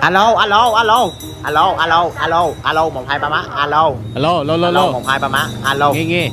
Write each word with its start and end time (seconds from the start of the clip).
alo 0.00 0.34
alo 0.36 0.74
alo. 0.74 1.10
Alo 1.44 1.74
alo 1.78 2.10
alo. 2.18 2.52
Alo 2.62 2.88
một 2.90 3.04
hai 3.08 3.18
ba 3.18 3.28
má. 3.28 3.42
Alo. 3.56 3.94
Alo 4.14 4.38
alo 4.38 4.52
alo 4.54 4.66
alo 4.66 4.80
alo 4.80 4.92
một 4.92 5.06
hai 5.06 5.18
ba 5.18 5.28
má. 5.28 5.46
Alo. 5.64 5.92
Nghe 5.92 6.04
nghe. 6.04 6.30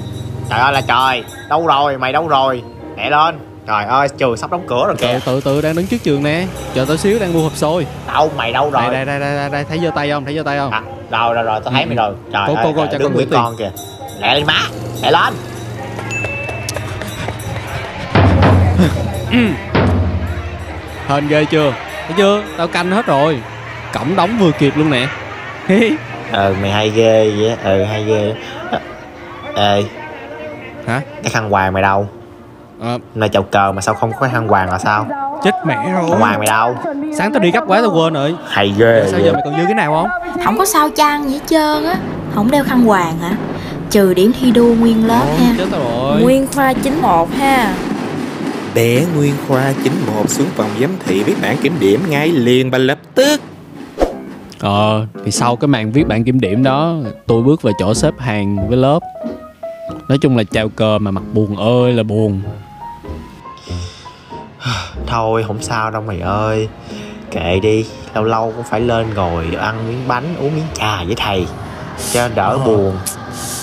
Trời 0.50 0.60
ơi 0.60 0.74
là 0.74 0.82
trời. 0.82 1.24
Đâu 1.50 1.68
rồi 1.68 1.98
mày 1.98 2.14
đâu 2.14 2.28
rồi? 2.28 2.64
Mẹ 2.98 3.10
lên. 3.10 3.40
Trời 3.68 3.86
ơi 3.86 4.08
trường 4.18 4.38
sắp 4.38 4.52
đóng 4.52 4.66
cửa 4.68 4.84
rồi 4.88 4.96
kìa. 4.96 5.20
tự 5.26 5.42
tự 5.42 5.62
đang 5.62 5.76
đứng 5.76 5.88
trước 5.88 5.98
trường 6.04 6.24
nè. 6.24 6.48
Chờ 6.76 6.86
tao 6.88 6.98
xíu 6.98 7.20
đang 7.20 7.34
mua 7.34 7.42
hộp 7.44 7.56
xôi. 7.56 7.86
Đâu 8.08 8.32
mày 8.38 8.52
đâu 8.52 8.70
rồi? 8.72 8.82
đây 8.92 9.06
đây 9.06 9.20
đây 9.20 9.36
đây. 9.36 9.50
Đây 9.50 9.64
thấy 9.70 9.80
giơ 9.84 9.92
tay 9.96 10.10
không? 10.10 10.26
Thấy 10.26 10.36
giơ 10.36 10.44
tay 10.44 10.58
không? 10.58 10.72
À, 10.72 10.82
rồi 11.12 11.34
rồi 11.34 11.44
rồi 11.44 11.60
tao 11.64 11.74
thấy 11.74 11.82
Ừ. 11.84 11.88
mày 11.88 11.96
rồi. 11.96 12.14
Trời 12.34 12.44
Cô- 12.48 12.56
ơi 12.56 12.64
cô- 12.64 12.74
cô 12.76 12.86
trời, 12.86 12.90
cho 12.92 12.98
đứng 12.98 13.14
con 13.16 13.26
con 13.32 13.56
kìa. 13.58 13.72
Lẹ 14.20 14.34
lên 14.34 14.46
má. 14.48 14.62
Lẹ 15.02 15.12
lên 15.12 15.34
hên 21.08 21.28
ghê 21.28 21.46
chưa? 21.46 21.74
Thấy 22.08 22.14
chưa? 22.18 22.44
Tao 22.58 22.68
canh 22.68 22.92
hết 22.92 23.06
rồi. 23.06 23.40
Cổng 23.94 24.16
đóng 24.16 24.38
vừa 24.40 24.52
kịp 24.52 24.74
luôn 24.78 24.90
nè. 24.90 25.08
Ừ 26.32 26.56
mày 26.62 26.72
hay 26.72 26.90
ghê 26.90 27.32
vậy 27.38 27.50
á. 27.50 27.56
ừ 27.64 27.84
hay 27.84 28.04
ghê 28.04 28.34
ê 29.56 29.84
hả? 30.88 31.02
cái 31.24 31.32
khăn 31.32 31.50
hoàng 31.50 31.74
mày 31.74 31.84
đâu? 31.84 32.08
Ờ, 32.82 32.98
nơi 33.16 33.30
chậu 33.30 33.44
cờ 33.44 33.72
mà 33.72 33.82
sao 33.82 33.96
không 33.96 34.12
có 34.20 34.28
khăn 34.32 34.48
hoàng 34.48 34.70
là 34.72 34.78
sao? 34.78 35.08
Chết 35.44 35.52
mẹ 35.66 35.76
rồi. 35.94 36.10
Khăn 36.10 36.20
hoàng 36.20 36.38
mày 36.40 36.48
đâu? 36.48 36.76
Sáng 37.18 37.34
tao 37.34 37.40
đi 37.40 37.52
gấp 37.52 37.64
quá 37.68 37.82
tao 37.82 37.92
quên 37.96 38.14
rồi. 38.14 38.36
Hay 38.48 38.74
ghê 38.78 39.02
sao 39.06 39.20
vậy? 39.20 39.24
giờ 39.26 39.34
mày 39.34 39.42
còn 39.46 39.54
dư 39.58 39.66
cái 39.66 39.74
nào 39.74 39.94
không? 39.94 40.10
Không 40.46 40.58
có 40.58 40.66
sao 40.66 40.90
chăng 40.90 41.30
gì 41.30 41.34
hết 41.34 41.42
trơn 41.46 41.86
á. 41.86 41.96
Không 42.36 42.52
đeo 42.52 42.64
khăn 42.64 42.82
hoàng 42.82 43.18
hả? 43.22 43.32
Trừ 43.90 44.14
điểm 44.14 44.32
thi 44.40 44.52
đua 44.52 44.74
nguyên 44.74 45.08
lớp 45.08 45.26
Ồ, 45.28 45.34
ha. 45.46 45.54
chết 45.58 45.66
tao 45.72 45.80
rồi. 45.82 46.22
Nguyên 46.22 46.48
khoa 46.56 46.74
91 46.74 47.28
ha 47.40 47.74
Bé 48.76 49.06
Nguyên 49.16 49.34
Khoa 49.48 49.74
91 49.84 50.30
xuống 50.30 50.48
phòng 50.56 50.70
giám 50.82 50.90
thị 51.06 51.24
viết 51.24 51.36
bản 51.42 51.58
kiểm 51.62 51.74
điểm 51.80 52.00
ngay 52.10 52.28
liền 52.28 52.72
và 52.72 52.78
lập 52.78 52.98
tức. 53.16 53.42
Ờ, 54.60 55.08
thì 55.26 55.32
sau 55.32 55.56
cái 55.56 55.68
màn 55.68 55.92
viết 55.92 56.08
bản 56.08 56.24
kiểm 56.24 56.40
điểm 56.40 56.64
đó 56.64 56.96
Tôi 57.28 57.44
bước 57.44 57.62
vào 57.62 57.74
chỗ 57.80 57.94
xếp 57.94 58.14
hàng 58.20 58.68
với 58.70 58.78
lớp. 58.78 59.00
Nói 60.10 60.18
chung 60.22 60.38
là 60.38 60.44
chào 60.44 60.70
cờ 60.70 60.98
mà 61.00 61.12
mặt 61.12 61.24
buồn 61.34 61.56
ơi 61.56 61.94
là 61.94 62.04
buồn. 62.04 62.42
Thôi 65.08 65.44
không 65.48 65.62
sao 65.62 65.92
đâu 65.92 66.02
mày 66.02 66.20
ơi. 66.20 66.68
Kệ 67.32 67.60
đi 67.60 67.86
lâu 68.14 68.24
lâu 68.24 68.54
cũng 68.56 68.66
phải 68.70 68.82
lên 68.82 69.14
ngồi 69.16 69.46
ăn 69.60 69.88
miếng 69.88 70.08
bánh 70.08 70.36
uống 70.40 70.56
miếng 70.56 70.64
trà 70.74 71.04
với 71.04 71.16
thầy 71.18 71.48
cho 72.14 72.30
đỡ 72.36 72.50
Ờ. 72.50 72.66
buồn. 72.66 72.92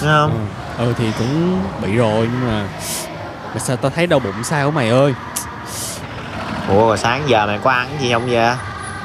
Đúng 0.02 0.10
không? 0.10 0.46
Ừ 0.78 0.92
thì 0.98 1.04
cũng 1.18 1.58
bị 1.82 1.92
rồi 1.92 2.28
nhưng 2.32 2.48
mà 2.50 2.68
Mà 3.54 3.58
sao 3.58 3.76
tao 3.76 3.90
thấy 3.90 4.06
đau 4.06 4.18
bụng 4.18 4.44
sao 4.44 4.70
mày 4.70 4.88
ơi? 4.90 5.14
Ủa 6.68 6.86
rồi 6.86 6.98
sáng 6.98 7.22
giờ 7.28 7.46
mày 7.46 7.58
có 7.58 7.70
ăn 7.70 7.88
cái 7.90 7.98
gì 8.02 8.12
không 8.12 8.30
vậy? 8.30 8.54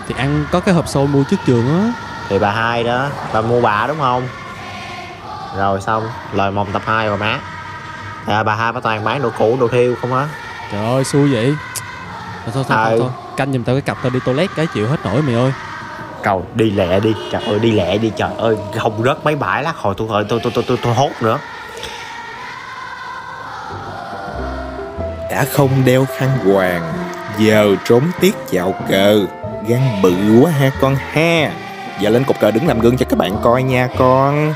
Thì 0.07 0.15
ăn 0.17 0.45
có 0.51 0.59
cái 0.59 0.73
hộp 0.73 0.87
xôi 0.87 1.07
mua 1.07 1.23
trước 1.23 1.37
trường 1.45 1.81
á. 1.81 1.91
Thì 2.29 2.39
bà 2.39 2.51
hai 2.51 2.83
đó 2.83 3.07
bà 3.33 3.41
mua 3.41 3.61
bà 3.61 3.87
đúng 3.87 3.99
không? 3.99 4.27
Rồi 5.57 5.81
xong 5.81 6.03
lời 6.33 6.51
mồm 6.51 6.67
tập 6.73 6.81
hai 6.85 7.09
bà 7.09 7.15
má. 7.15 7.39
À, 8.27 8.43
bà 8.43 8.55
hai 8.55 8.71
bà 8.71 8.79
toàn 8.79 9.03
bán 9.03 9.21
đồ 9.21 9.29
cũ 9.37 9.57
đồ 9.59 9.67
thiêu 9.67 9.95
không 10.01 10.13
á. 10.13 10.27
Trời 10.71 10.85
ơi 10.85 11.03
xui 11.03 11.33
vậy. 11.33 11.55
Thôi 12.45 12.51
thôi 12.53 12.63
thôi, 12.67 12.77
thôi, 12.83 12.91
Ừ. 12.93 12.99
thôi. 12.99 13.09
Canh 13.37 13.53
giùm 13.53 13.63
tao 13.63 13.75
cái 13.75 13.81
cặp 13.81 13.97
tao 14.03 14.09
đi 14.09 14.19
toilet 14.25 14.49
cái 14.55 14.67
chịu 14.67 14.87
hết 14.87 14.97
nổi 15.05 15.21
mày 15.21 15.35
ơi. 15.35 15.51
Cầu 16.23 16.45
đi 16.53 16.71
lẹ 16.71 16.99
đi. 16.99 17.15
Trời 17.31 17.41
ơi 17.47 17.59
đi 17.59 17.71
lẹ 17.71 17.97
đi. 17.97 18.11
Trời 18.17 18.29
ơi 18.37 18.57
không 18.79 19.03
rớt 19.03 19.17
mấy 19.25 19.35
bãi 19.35 19.63
lá. 19.63 19.73
Hồi 19.77 19.93
tôi 19.97 20.07
tôi 20.11 20.23
tôi 20.29 20.39
tôi 20.43 20.51
tôi, 20.55 20.63
tôi, 20.67 20.77
tôi 20.81 20.93
hốt 20.93 21.11
nữa 21.21 21.39
đã 25.37 25.45
không 25.45 25.69
đeo 25.85 26.05
khăn 26.05 26.29
hoàng 26.45 26.93
giờ 27.39 27.75
trốn 27.85 28.03
tiết 28.19 28.35
dạo 28.49 28.73
cờ, 28.89 29.25
gan 29.67 29.81
bự 30.03 30.13
quá 30.41 30.51
ha 30.51 30.71
con 30.81 30.95
ha. 30.95 31.51
Giờ 31.99 32.09
lên 32.09 32.23
cột 32.23 32.39
cờ 32.39 32.51
đứng 32.51 32.67
làm 32.67 32.79
gương 32.79 32.97
cho 32.97 33.05
các 33.09 33.19
bạn 33.19 33.31
coi 33.43 33.63
nha 33.63 33.89
con. 33.97 34.53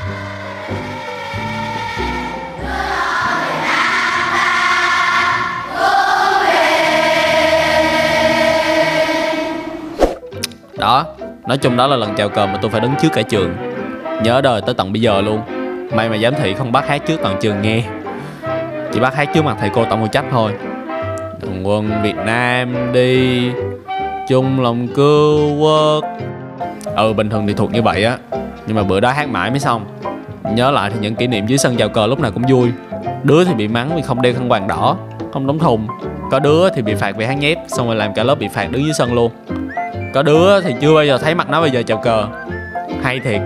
Đó, 10.78 11.06
Nói 11.46 11.58
chung 11.58 11.76
đó 11.76 11.86
là 11.86 11.96
lần 11.96 12.14
chào 12.16 12.28
cờ 12.28 12.46
mà 12.46 12.58
tôi 12.62 12.70
phải 12.70 12.80
đứng 12.80 12.94
trước 13.02 13.08
cả 13.12 13.22
trường. 13.22 13.54
Nhớ 14.24 14.40
đời 14.40 14.60
tới 14.66 14.74
tận 14.74 14.92
bây 14.92 15.02
giờ 15.02 15.20
luôn. 15.20 15.42
May 15.92 16.08
mà 16.08 16.18
giám 16.18 16.34
thị 16.34 16.54
không 16.54 16.72
bắt 16.72 16.88
hát 16.88 17.02
trước 17.06 17.20
toàn 17.22 17.38
trường 17.40 17.62
nghe. 17.62 17.84
Chỉ 18.92 19.00
bắt 19.00 19.14
hát 19.14 19.28
trước 19.34 19.44
mặt 19.44 19.56
thầy 19.60 19.70
cô 19.74 19.84
tổng 19.84 20.00
phụ 20.00 20.06
trách 20.12 20.24
thôi. 20.30 20.52
Thường 21.42 21.66
quân 21.66 22.02
Việt 22.02 22.16
Nam 22.16 22.92
đi 22.92 23.40
Chung 24.28 24.60
lòng 24.60 24.88
cứu 24.88 25.56
quốc. 25.58 26.04
Ừ 26.96 27.12
bình 27.12 27.30
thường 27.30 27.46
thì 27.46 27.54
thuộc 27.54 27.72
như 27.72 27.82
vậy 27.82 28.04
á, 28.04 28.18
Nhưng 28.66 28.76
mà 28.76 28.82
bữa 28.82 29.00
đó 29.00 29.10
hát 29.10 29.28
mãi 29.28 29.50
mới 29.50 29.58
xong. 29.58 29.84
Nhớ 30.54 30.70
lại 30.70 30.90
thì 30.90 30.96
những 31.00 31.14
kỷ 31.14 31.26
niệm 31.26 31.46
dưới 31.46 31.58
sân 31.58 31.76
chào 31.76 31.88
cờ 31.88 32.06
lúc 32.06 32.20
nào 32.20 32.30
cũng 32.30 32.42
vui. 32.48 32.68
Đứa 33.22 33.44
thì 33.44 33.54
bị 33.54 33.68
mắng 33.68 33.96
vì 33.96 34.02
không 34.02 34.22
đeo 34.22 34.34
khăn 34.34 34.48
quàng 34.48 34.68
đỏ, 34.68 34.96
Không 35.32 35.46
đóng 35.46 35.58
thùng. 35.58 35.86
Có 36.30 36.38
đứa 36.38 36.70
thì 36.70 36.82
bị 36.82 36.94
phạt 36.94 37.16
vì 37.16 37.24
hát 37.24 37.38
nhép, 37.38 37.58
Xong 37.68 37.86
rồi 37.86 37.96
làm 37.96 38.14
cả 38.14 38.22
lớp 38.22 38.38
bị 38.38 38.48
phạt 38.48 38.70
đứng 38.70 38.84
dưới 38.84 38.92
sân 38.92 39.12
luôn. 39.12 39.32
Có 40.14 40.22
đứa 40.22 40.60
thì 40.60 40.74
chưa 40.80 40.94
bao 40.94 41.04
giờ 41.04 41.18
thấy 41.18 41.34
mặt 41.34 41.50
nó 41.50 41.60
bây 41.60 41.70
giờ 41.70 41.82
chào 41.82 41.98
cờ. 41.98 42.26
Hay 43.02 43.20
thiệt, 43.20 43.40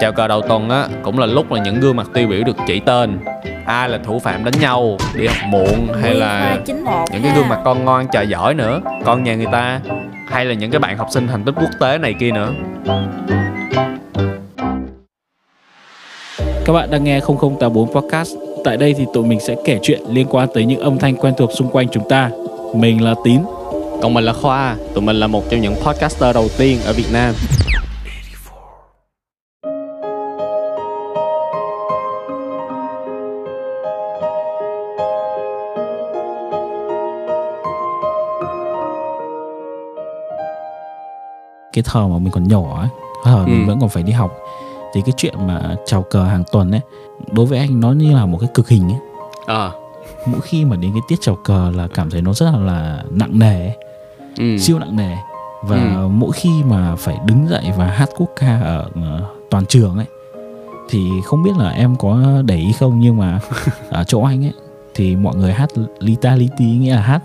chào 0.00 0.12
cờ 0.12 0.28
đầu 0.28 0.40
tuần 0.40 0.70
á, 0.70 0.86
cũng 1.02 1.18
là 1.18 1.26
lúc 1.26 1.52
là 1.52 1.62
những 1.62 1.80
gương 1.80 1.96
mặt 1.96 2.06
tiêu 2.12 2.28
biểu 2.28 2.42
được 2.46 2.56
chỉ 2.66 2.80
tên 2.80 3.18
ai 3.66 3.88
là 3.88 3.98
thủ 3.98 4.18
phạm 4.18 4.44
đánh 4.44 4.60
nhau 4.60 4.96
đi 5.14 5.26
học 5.26 5.36
muộn 5.48 5.88
hay 6.02 6.14
là 6.14 6.40
khoa 6.40 6.64
91 6.66 7.08
những 7.12 7.22
cái 7.22 7.32
gương 7.36 7.48
mặt 7.48 7.58
con 7.64 7.84
ngon 7.84 8.06
trời 8.12 8.28
giỏi 8.28 8.54
nữa 8.54 8.80
con 9.04 9.24
nhà 9.24 9.34
người 9.34 9.46
ta 9.52 9.80
hay 10.28 10.44
là 10.44 10.54
những 10.54 10.70
cái 10.70 10.80
bạn 10.80 10.98
học 10.98 11.08
sinh 11.10 11.26
thành 11.26 11.44
tích 11.44 11.54
quốc 11.56 11.70
tế 11.80 11.98
này 11.98 12.14
kia 12.20 12.30
nữa 12.30 12.52
Các 16.66 16.72
bạn 16.72 16.90
đang 16.90 17.04
nghe 17.04 17.20
0084 17.20 17.88
Podcast. 17.92 18.34
Tại 18.64 18.76
đây 18.76 18.94
thì 18.98 19.06
tụi 19.14 19.24
mình 19.24 19.40
sẽ 19.40 19.56
kể 19.64 19.78
chuyện 19.82 20.00
liên 20.08 20.26
quan 20.30 20.48
tới 20.54 20.64
những 20.64 20.80
âm 20.80 20.98
thanh 20.98 21.16
quen 21.16 21.34
thuộc 21.38 21.52
xung 21.52 21.70
quanh 21.70 21.88
chúng 21.88 22.08
ta. 22.08 22.30
Mình 22.74 23.04
là 23.04 23.14
Tín. 23.24 23.40
còn 24.02 24.14
mình 24.14 24.24
là 24.24 24.32
khoa 24.32 24.76
tụi 24.94 25.04
mình 25.04 25.16
là 25.16 25.26
một 25.26 25.50
trong 25.50 25.60
những 25.60 25.74
podcaster 25.74 26.34
đầu 26.34 26.48
tiên 26.58 26.78
ở 26.86 26.92
việt 26.92 27.12
nam 27.12 27.34
Cái 41.74 41.84
thời 41.86 42.08
mà 42.08 42.18
mình 42.18 42.30
còn 42.30 42.48
nhỏ 42.48 42.78
ấy, 42.80 42.88
thời 43.24 43.36
Ừ. 43.40 43.46
mình 43.46 43.66
vẫn 43.66 43.80
còn 43.80 43.88
phải 43.88 44.02
đi 44.02 44.12
học. 44.12 44.32
Thì 44.94 45.00
cái 45.06 45.12
chuyện 45.16 45.34
mà 45.46 45.76
chào 45.86 46.02
cờ 46.02 46.24
hàng 46.24 46.44
tuần 46.52 46.70
ấy, 46.70 46.80
đối 47.32 47.46
với 47.46 47.58
anh 47.58 47.80
nó 47.80 47.92
như 47.92 48.14
là 48.14 48.26
một 48.26 48.38
cái 48.40 48.50
cực 48.54 48.68
hình 48.68 48.88
ấy. 48.92 48.98
ờ 49.46 49.72
Mỗi 50.26 50.40
khi 50.40 50.64
mà 50.64 50.76
đến 50.76 50.92
cái 50.92 51.00
tiết 51.08 51.16
chào 51.20 51.34
cờ 51.44 51.70
là 51.76 51.88
cảm 51.94 52.10
thấy 52.10 52.22
nó 52.22 52.32
rất 52.32 52.46
là, 52.52 52.58
là 52.58 53.02
nặng 53.10 53.38
nề 53.38 53.66
ấy, 53.66 53.76
ừ. 54.38 54.58
siêu 54.58 54.78
nặng 54.78 54.96
nề. 54.96 55.16
Và 55.62 55.76
Ừ. 55.76 56.08
mỗi 56.08 56.32
khi 56.32 56.50
mà 56.64 56.94
phải 56.96 57.16
đứng 57.26 57.48
dậy 57.48 57.64
và 57.76 57.86
hát 57.86 58.08
quốc 58.18 58.28
ca 58.40 58.60
ở 58.60 58.88
ờ, 58.94 59.22
toàn 59.50 59.66
trường 59.66 59.96
ấy 59.96 60.06
thì 60.88 61.10
không 61.24 61.42
biết 61.42 61.56
là 61.58 61.70
em 61.70 61.96
có 61.96 62.42
để 62.44 62.56
ý 62.56 62.72
không 62.72 62.98
nhưng 63.00 63.16
mà 63.16 63.40
ở 63.90 64.04
chỗ 64.04 64.22
anh 64.22 64.44
ấy 64.44 64.52
thì 64.94 65.16
mọi 65.16 65.34
người 65.36 65.52
hát 65.52 65.68
lý 65.98 66.16
ta 66.20 66.36
lý 66.36 66.48
tí 66.56 66.64
nghĩa 66.64 66.94
là 66.94 67.00
hát 67.00 67.22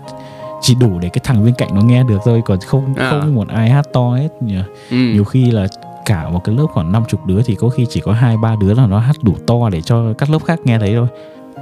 chỉ 0.60 0.74
đủ 0.74 0.98
để 0.98 1.08
cái 1.08 1.20
thằng 1.24 1.44
bên 1.44 1.54
cạnh 1.58 1.68
nó 1.74 1.80
nghe 1.80 2.02
được 2.02 2.18
thôi 2.24 2.42
còn 2.44 2.58
không 2.66 2.94
À. 2.96 3.10
không 3.10 3.34
một 3.34 3.48
ai 3.48 3.70
hát 3.70 3.86
to 3.92 4.10
hết 4.10 4.28
nhỉ. 4.40 4.56
ừ. 4.90 4.96
nhiều 4.96 5.24
khi 5.24 5.50
là 5.50 5.66
cả 6.06 6.28
một 6.28 6.40
cái 6.44 6.54
lớp 6.54 6.66
khoảng 6.72 6.92
50 6.92 7.20
đứa 7.26 7.42
thì 7.42 7.54
có 7.54 7.68
khi 7.68 7.86
chỉ 7.90 8.00
có 8.00 8.12
hai 8.12 8.36
ba 8.36 8.54
đứa 8.60 8.74
là 8.74 8.86
nó 8.86 8.98
hát 8.98 9.16
đủ 9.22 9.34
to 9.46 9.68
để 9.72 9.80
cho 9.80 10.12
các 10.18 10.30
lớp 10.30 10.38
khác 10.44 10.58
nghe 10.64 10.78
thấy 10.78 10.94
thôi 10.94 11.06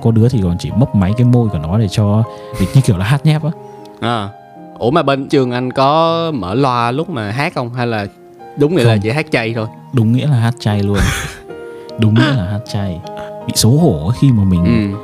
có 0.03 0.11
đứa 0.11 0.29
thì 0.29 0.41
còn 0.43 0.57
chỉ 0.59 0.71
mấp 0.77 0.95
máy 0.95 1.13
cái 1.17 1.27
môi 1.27 1.49
của 1.49 1.59
nó 1.59 1.79
để 1.79 1.89
cho 1.89 2.23
để 2.61 2.67
như 2.75 2.81
kiểu 2.81 2.97
là 2.99 3.05
hát 3.05 3.27
nhép 3.27 3.43
á 3.45 3.51
À. 4.01 4.29
Ủa 4.79 4.91
mà 4.91 5.03
bên 5.03 5.29
trường 5.29 5.51
anh 5.51 5.73
có 5.73 6.31
mở 6.35 6.55
loa 6.55 6.91
lúc 6.91 7.11
mà 7.11 7.31
hát 7.31 7.55
không 7.55 7.75
hay 7.75 7.87
là 7.87 8.07
đúng 8.59 8.75
nghĩa 8.77 8.85
là 8.85 8.95
Không. 8.95 9.01
chỉ 9.03 9.11
hát 9.11 9.27
chay 9.31 9.55
thôi? 9.55 9.67
đúng 9.93 10.13
nghĩa 10.13 10.27
là 10.27 10.37
hát 10.37 10.55
chay 10.61 10.83
luôn 10.83 10.99
đúng 11.99 12.15
nghĩa 12.15 12.35
là 12.37 12.45
hát 12.45 12.61
chay 12.73 13.01
bị 13.47 13.53
xấu 13.57 13.73
hổ 13.73 14.11
khi 14.21 14.33
mà 14.33 14.45
mình 14.45 14.65
Ừ. 14.65 14.99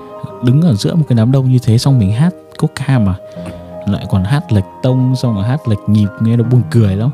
đứng 0.46 0.62
ở 0.62 0.74
giữa 0.74 0.94
một 0.94 1.04
cái 1.08 1.16
đám 1.16 1.32
đông 1.32 1.50
như 1.52 1.58
thế 1.62 1.78
xong 1.78 1.98
mình 1.98 2.12
hát 2.12 2.34
quốc 2.58 2.70
ca 2.74 2.98
mà 2.98 3.14
lại 3.86 4.06
còn 4.10 4.24
hát 4.24 4.52
lệch 4.52 4.64
tông 4.82 5.16
xong 5.16 5.34
rồi 5.34 5.44
hát 5.44 5.68
lệch 5.68 5.88
nhịp 5.88 6.08
nghe 6.20 6.36
nó 6.36 6.44
buồn 6.44 6.62
cười 6.70 6.96
lắm 6.96 7.10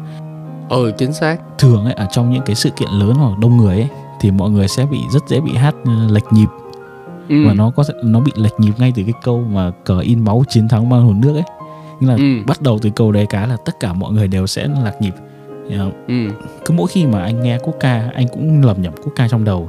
Ừ 0.68 0.92
chính 0.98 1.12
xác. 1.12 1.36
thường 1.58 1.84
ấy 1.84 1.94
ở 1.94 2.06
trong 2.12 2.30
những 2.30 2.42
cái 2.46 2.54
sự 2.56 2.70
kiện 2.70 2.88
lớn 2.90 3.14
hoặc 3.14 3.38
đông 3.38 3.56
người 3.56 3.74
ấy 3.76 3.88
thì 4.20 4.30
mọi 4.30 4.50
người 4.50 4.68
sẽ 4.68 4.86
bị 4.86 4.98
rất 5.12 5.22
dễ 5.28 5.40
bị 5.40 5.54
hát 5.54 5.74
ờ, 5.84 5.92
lệch 6.10 6.32
nhịp 6.32 6.46
Ừ. 7.28 7.46
và 7.46 7.54
nó 7.54 7.70
có 7.76 7.84
nó 8.04 8.20
bị 8.20 8.32
lệch 8.36 8.60
nhịp 8.60 8.72
ngay 8.78 8.92
từ 8.96 9.02
cái 9.02 9.12
câu 9.22 9.44
mà 9.52 9.70
cờ 9.84 9.98
in 9.98 10.24
máu 10.24 10.44
chiến 10.48 10.68
thắng 10.68 10.88
mang 10.88 11.02
hồn 11.06 11.20
nước 11.20 11.34
ấy 11.34 11.42
nghĩa 12.00 12.08
là 12.08 12.14
Ừ. 12.14 12.42
bắt 12.46 12.62
đầu 12.62 12.78
từ 12.82 12.90
câu 12.90 13.12
đấy 13.12 13.26
cái 13.26 13.48
là 13.48 13.56
tất 13.64 13.80
cả 13.80 13.92
mọi 13.92 14.12
người 14.12 14.28
đều 14.28 14.46
sẽ 14.46 14.68
lạc 14.84 15.02
nhịp 15.02 15.14
không? 15.78 15.92
Ừ. 16.08 16.14
cứ 16.66 16.74
mỗi 16.74 16.86
khi 16.88 17.06
mà 17.06 17.22
anh 17.22 17.42
nghe 17.42 17.58
quốc 17.62 17.74
ca 17.80 18.10
anh 18.14 18.28
cũng 18.28 18.62
lầm 18.64 18.82
nhầm 18.82 18.92
quốc 19.04 19.12
ca 19.16 19.28
trong 19.28 19.44
đầu 19.44 19.68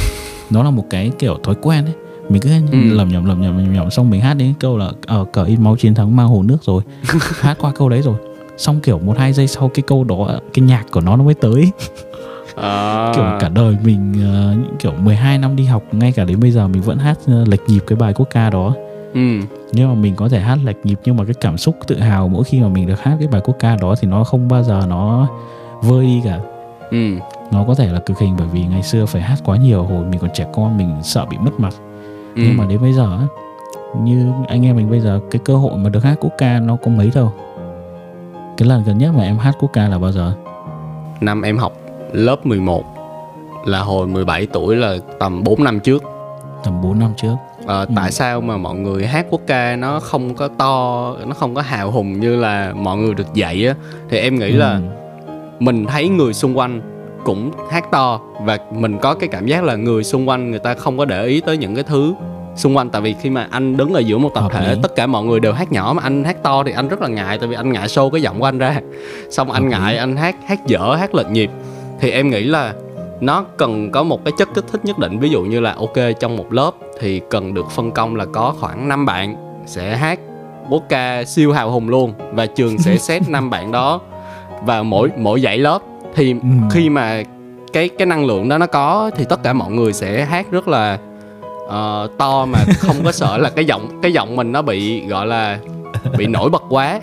nó 0.50 0.62
là 0.62 0.70
một 0.70 0.84
cái 0.90 1.10
kiểu 1.18 1.38
thói 1.44 1.54
quen 1.62 1.84
ấy 1.84 1.94
mình 2.32 2.42
cứ 2.42 2.50
Ừ. 2.72 2.78
lầm 2.94 3.08
nhầm 3.08 3.24
lầm 3.24 3.40
nhầm 3.40 3.58
lầm 3.58 3.72
nhầm 3.72 3.90
xong 3.90 4.10
mình 4.10 4.20
hát 4.20 4.34
đến 4.34 4.54
câu 4.60 4.78
là 4.78 4.90
ờ 5.06 5.24
cờ 5.32 5.44
in 5.44 5.64
máu 5.64 5.76
chiến 5.76 5.94
thắng 5.94 6.16
mang 6.16 6.28
hồ 6.28 6.42
nước 6.42 6.58
rồi. 6.62 6.82
Hát 7.40 7.56
qua 7.60 7.72
câu 7.76 7.88
đấy 7.88 8.02
rồi. 8.02 8.14
Xong 8.56 8.80
kiểu 8.80 8.98
một 8.98 9.18
hai 9.18 9.32
giây 9.32 9.46
sau 9.46 9.68
cái 9.74 9.82
câu 9.86 10.04
đó 10.04 10.28
cái 10.54 10.64
nhạc 10.64 10.84
của 10.92 11.00
nó 11.00 11.16
nó 11.16 11.24
mới 11.24 11.34
tới. 11.34 11.70
À, 12.56 13.12
kiểu 13.14 13.24
cả 13.40 13.48
đời 13.48 13.76
mình 13.84 14.12
những 14.12 14.64
kiểu 14.78 14.92
12 14.92 15.38
năm 15.38 15.56
đi 15.56 15.64
học 15.64 15.82
ngay 15.92 16.12
cả 16.12 16.24
đến 16.24 16.40
bây 16.40 16.50
giờ 16.50 16.68
mình 16.68 16.82
vẫn 16.82 16.98
hát 16.98 17.18
ờ, 17.26 17.44
lệch 17.48 17.60
nhịp 17.68 17.80
cái 17.86 17.96
bài 17.96 18.12
quốc 18.16 18.28
ca 18.30 18.50
đó. 18.50 18.74
Ừ. 19.14 19.38
Nhưng 19.72 19.88
mà 19.88 19.94
mình 19.94 20.14
có 20.16 20.28
thể 20.28 20.40
hát 20.40 20.58
lệch 20.64 20.76
nhịp 20.86 21.00
nhưng 21.04 21.16
mà 21.16 21.24
cái 21.24 21.34
cảm 21.40 21.58
xúc 21.58 21.76
tự 21.86 21.98
hào 22.00 22.28
mỗi 22.28 22.44
khi 22.44 22.60
mà 22.60 22.68
mình 22.68 22.86
được 22.86 23.00
hát 23.02 23.16
cái 23.18 23.28
bài 23.28 23.40
quốc 23.44 23.56
ca 23.58 23.76
đó 23.76 23.94
thì 24.00 24.08
nó 24.08 24.24
không 24.24 24.48
bao 24.48 24.62
giờ 24.62 24.82
nó 24.88 25.28
vơi 25.82 26.06
đi 26.06 26.20
cả. 26.24 26.38
Ừ. 26.90 27.08
Nó 27.52 27.64
có 27.68 27.74
thể 27.74 27.88
là 27.92 28.00
cực 28.00 28.18
hình 28.18 28.34
bởi 28.38 28.46
vì 28.52 28.64
ngày 28.64 28.82
xưa 28.82 29.06
phải 29.06 29.22
hát 29.22 29.36
quá 29.44 29.56
nhiều 29.56 29.82
hồi 29.82 30.04
mình 30.04 30.20
còn 30.20 30.30
trẻ 30.34 30.46
con 30.52 30.76
mình 30.76 30.94
sợ 31.02 31.26
bị 31.30 31.36
mất 31.38 31.50
mặt 31.60 31.74
ừ. 32.34 32.42
nhưng 32.44 32.56
mà 32.56 32.64
đến 32.66 32.80
bây 32.82 32.92
giờ 32.92 33.18
như 33.96 34.32
anh 34.48 34.66
em 34.66 34.76
mình 34.76 34.90
bây 34.90 35.00
giờ 35.00 35.20
cái 35.30 35.40
cơ 35.44 35.56
hội 35.56 35.76
mà 35.76 35.88
được 35.90 36.04
hát 36.04 36.14
quốc 36.20 36.32
ca 36.38 36.58
nó 36.58 36.76
có 36.76 36.90
mấy 36.90 37.10
đâu 37.14 37.32
cái 38.56 38.68
lần 38.68 38.82
gần 38.86 38.98
nhất 38.98 39.12
mà 39.16 39.22
em 39.22 39.38
hát 39.38 39.54
quốc 39.60 39.70
ca 39.72 39.88
là 39.88 39.98
bao 39.98 40.12
giờ 40.12 40.32
năm 41.20 41.42
em 41.42 41.58
học 41.58 41.72
lớp 42.12 42.46
11 42.46 42.84
là 43.66 43.80
hồi 43.80 44.06
17 44.06 44.46
tuổi 44.46 44.76
là 44.76 44.96
tầm 45.18 45.44
4 45.44 45.64
năm 45.64 45.80
trước 45.80 46.02
tầm 46.64 46.82
4 46.82 46.98
năm 46.98 47.12
trước 47.16 47.34
Ờ, 47.66 47.80
Ừ. 47.80 47.86
tại 47.96 48.12
sao 48.12 48.40
mà 48.40 48.56
mọi 48.56 48.74
người 48.74 49.06
hát 49.06 49.26
quốc 49.30 49.40
ca 49.46 49.76
nó 49.76 50.00
không 50.00 50.34
có 50.34 50.48
to 50.48 51.14
nó 51.26 51.34
không 51.34 51.54
có 51.54 51.62
hào 51.62 51.90
hùng 51.90 52.20
như 52.20 52.36
là 52.36 52.72
mọi 52.76 52.96
người 52.98 53.14
được 53.14 53.34
dạy 53.34 53.66
á 53.66 53.74
thì 54.10 54.18
em 54.18 54.38
nghĩ 54.38 54.52
là 54.52 54.72
Ừ. 55.26 55.32
mình 55.60 55.86
thấy 55.86 56.08
người 56.08 56.34
xung 56.34 56.58
quanh 56.58 56.80
cũng 57.24 57.50
hát 57.70 57.90
to 57.90 58.20
và 58.40 58.58
mình 58.70 58.98
có 58.98 59.14
cái 59.14 59.28
cảm 59.28 59.46
giác 59.46 59.64
là 59.64 59.76
người 59.76 60.04
xung 60.04 60.28
quanh 60.28 60.50
người 60.50 60.60
ta 60.60 60.74
không 60.74 60.98
có 60.98 61.04
để 61.04 61.26
ý 61.26 61.40
tới 61.40 61.56
những 61.56 61.74
cái 61.74 61.84
thứ 61.84 62.14
xung 62.56 62.76
quanh. 62.76 62.90
Tại 62.90 63.02
vì 63.02 63.14
khi 63.20 63.30
mà 63.30 63.48
anh 63.50 63.76
đứng 63.76 63.94
ở 63.94 64.00
giữa 64.00 64.18
một 64.18 64.30
tập 64.34 64.40
Hợp 64.40 64.52
thể 64.52 64.74
lý. 64.74 64.80
tất 64.82 64.96
cả 64.96 65.06
mọi 65.06 65.24
người 65.24 65.40
đều 65.40 65.52
hát 65.52 65.72
nhỏ 65.72 65.92
mà 65.96 66.02
anh 66.02 66.24
hát 66.24 66.42
to 66.42 66.62
thì 66.64 66.72
anh 66.72 66.88
rất 66.88 67.00
là 67.00 67.08
ngại 67.08 67.38
tại 67.38 67.48
vì 67.48 67.56
anh 67.56 67.72
ngại 67.72 67.86
show 67.86 68.10
cái 68.10 68.22
giọng 68.22 68.40
của 68.40 68.44
anh 68.44 68.58
ra. 68.58 68.80
Xong 69.30 69.52
anh 69.52 69.68
ngại 69.68 69.96
anh 69.96 70.16
hát 70.16 70.36
hát 70.46 70.66
dở 70.66 70.96
hát 70.98 71.14
lệch 71.14 71.30
nhịp. 71.30 71.50
Thì 72.00 72.10
em 72.10 72.30
nghĩ 72.30 72.44
là 72.44 72.74
nó 73.20 73.44
cần 73.56 73.90
có 73.90 74.02
một 74.02 74.24
cái 74.24 74.32
chất 74.38 74.48
kích 74.54 74.64
thích 74.72 74.84
nhất 74.84 74.98
định. 74.98 75.18
Ví 75.18 75.28
dụ 75.28 75.42
như 75.42 75.60
là 75.60 75.74
ok 75.74 75.96
trong 76.20 76.36
một 76.36 76.52
lớp 76.52 76.70
thì 77.00 77.20
cần 77.30 77.54
được 77.54 77.70
phân 77.70 77.90
công 77.90 78.16
là 78.16 78.24
có 78.32 78.54
khoảng 78.60 78.88
5 78.88 79.06
bạn 79.06 79.36
sẽ 79.66 79.96
hát 79.96 80.18
quốc 80.68 80.82
ca 80.88 81.24
siêu 81.24 81.52
hào 81.52 81.70
hùng 81.70 81.88
luôn 81.88 82.12
và 82.32 82.46
trường 82.46 82.78
sẽ 82.78 82.96
xét 82.98 83.22
năm 83.28 83.50
bạn 83.50 83.72
đó 83.72 84.00
và 84.64 84.82
mỗi 84.82 85.10
mỗi 85.16 85.40
dãy 85.40 85.58
lớp 85.58 85.78
thì 86.14 86.32
Ừ. 86.32 86.38
khi 86.70 86.88
mà 86.90 87.22
cái 87.72 87.88
cái 87.88 88.06
năng 88.06 88.24
lượng 88.24 88.48
đó 88.48 88.58
nó 88.58 88.66
có 88.66 89.10
thì 89.16 89.24
tất 89.28 89.42
cả 89.42 89.52
mọi 89.52 89.70
người 89.72 89.92
sẽ 89.92 90.24
hát 90.24 90.46
rất 90.50 90.68
là 90.68 90.98
ờ, 91.68 92.08
to 92.18 92.46
mà 92.46 92.58
không 92.78 92.96
có 93.04 93.12
sợ 93.12 93.36
là 93.38 93.50
cái 93.50 93.64
giọng 93.64 93.98
cái 94.02 94.12
giọng 94.12 94.36
mình 94.36 94.52
nó 94.52 94.62
bị 94.62 95.06
gọi 95.06 95.26
là 95.26 95.58
bị 96.18 96.26
nổi 96.26 96.50
bật 96.50 96.62
quá 96.68 97.00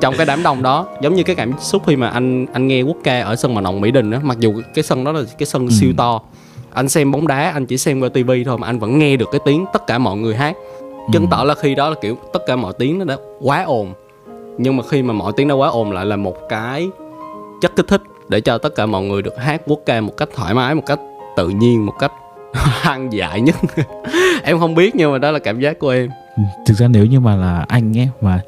trong 0.00 0.14
cái 0.16 0.26
đám 0.26 0.42
đông 0.42 0.62
đó 0.62 0.86
giống 1.02 1.14
như 1.14 1.22
cái 1.22 1.36
cảm 1.36 1.52
xúc 1.58 1.82
khi 1.86 1.96
mà 1.96 2.08
anh 2.08 2.46
anh 2.52 2.68
nghe 2.68 2.82
quốc 2.82 2.96
ca 3.04 3.20
ở 3.20 3.36
sân 3.36 3.54
vận 3.54 3.64
động 3.64 3.80
Mỹ 3.80 3.90
Đình 3.90 4.10
á 4.10 4.20
mặc 4.22 4.38
dù 4.40 4.54
cái 4.74 4.82
sân 4.82 5.04
đó 5.04 5.12
là 5.12 5.22
cái 5.38 5.46
sân 5.46 5.62
Ừ. 5.66 5.70
siêu 5.80 5.92
to 5.96 6.20
anh 6.74 6.88
xem 6.88 7.12
bóng 7.12 7.26
đá 7.26 7.50
anh 7.50 7.66
chỉ 7.66 7.78
xem 7.78 8.00
qua 8.00 8.08
tivi 8.08 8.44
thôi 8.44 8.58
mà 8.58 8.66
anh 8.66 8.78
vẫn 8.78 8.98
nghe 8.98 9.16
được 9.16 9.28
cái 9.32 9.40
tiếng 9.44 9.64
tất 9.72 9.86
cả 9.86 9.98
mọi 9.98 10.16
người 10.16 10.34
hát 10.34 10.56
chứng 11.12 11.22
Ừ. 11.22 11.28
tỏ 11.30 11.44
là 11.44 11.54
khi 11.54 11.74
đó 11.74 11.88
là 11.88 11.94
kiểu 12.02 12.16
tất 12.32 12.40
cả 12.46 12.56
mọi 12.56 12.72
tiếng 12.78 12.98
nó 12.98 13.04
đã 13.04 13.16
quá 13.40 13.62
ồn 13.64 13.92
nhưng 14.58 14.76
mà 14.76 14.82
khi 14.88 15.02
mà 15.02 15.12
mọi 15.12 15.32
tiếng 15.36 15.48
nó 15.48 15.54
quá 15.54 15.68
ồn 15.68 15.92
lại 15.92 16.06
là 16.06 16.16
một 16.16 16.36
cái 16.48 16.88
chất 17.60 17.76
kích 17.76 17.86
thích 17.88 18.02
để 18.32 18.40
cho 18.40 18.58
tất 18.58 18.74
cả 18.74 18.86
mọi 18.86 19.02
người 19.02 19.22
được 19.22 19.38
hát 19.38 19.62
quốc 19.66 19.80
ca 19.86 20.00
một 20.00 20.12
cách 20.16 20.28
thoải 20.36 20.54
mái 20.54 20.74
một 20.74 20.82
cách 20.86 20.98
tự 21.36 21.48
nhiên 21.48 21.86
một 21.86 21.92
cách 21.98 22.12
hoang 22.82 23.12
dại 23.12 23.40
nhất. 23.40 23.56
Em 24.42 24.58
không 24.58 24.74
biết 24.74 24.94
nhưng 24.94 25.12
mà 25.12 25.18
đó 25.18 25.30
là 25.30 25.38
cảm 25.38 25.60
giác 25.60 25.78
của 25.78 25.90
em. 25.90 26.08
Ừ, 26.36 26.42
thực 26.66 26.74
ra 26.74 26.88
nếu 26.88 27.06
như 27.06 27.20
mà 27.20 27.36
là 27.36 27.64
anh 27.68 27.98
ấy 27.98 28.08
mà 28.20 28.40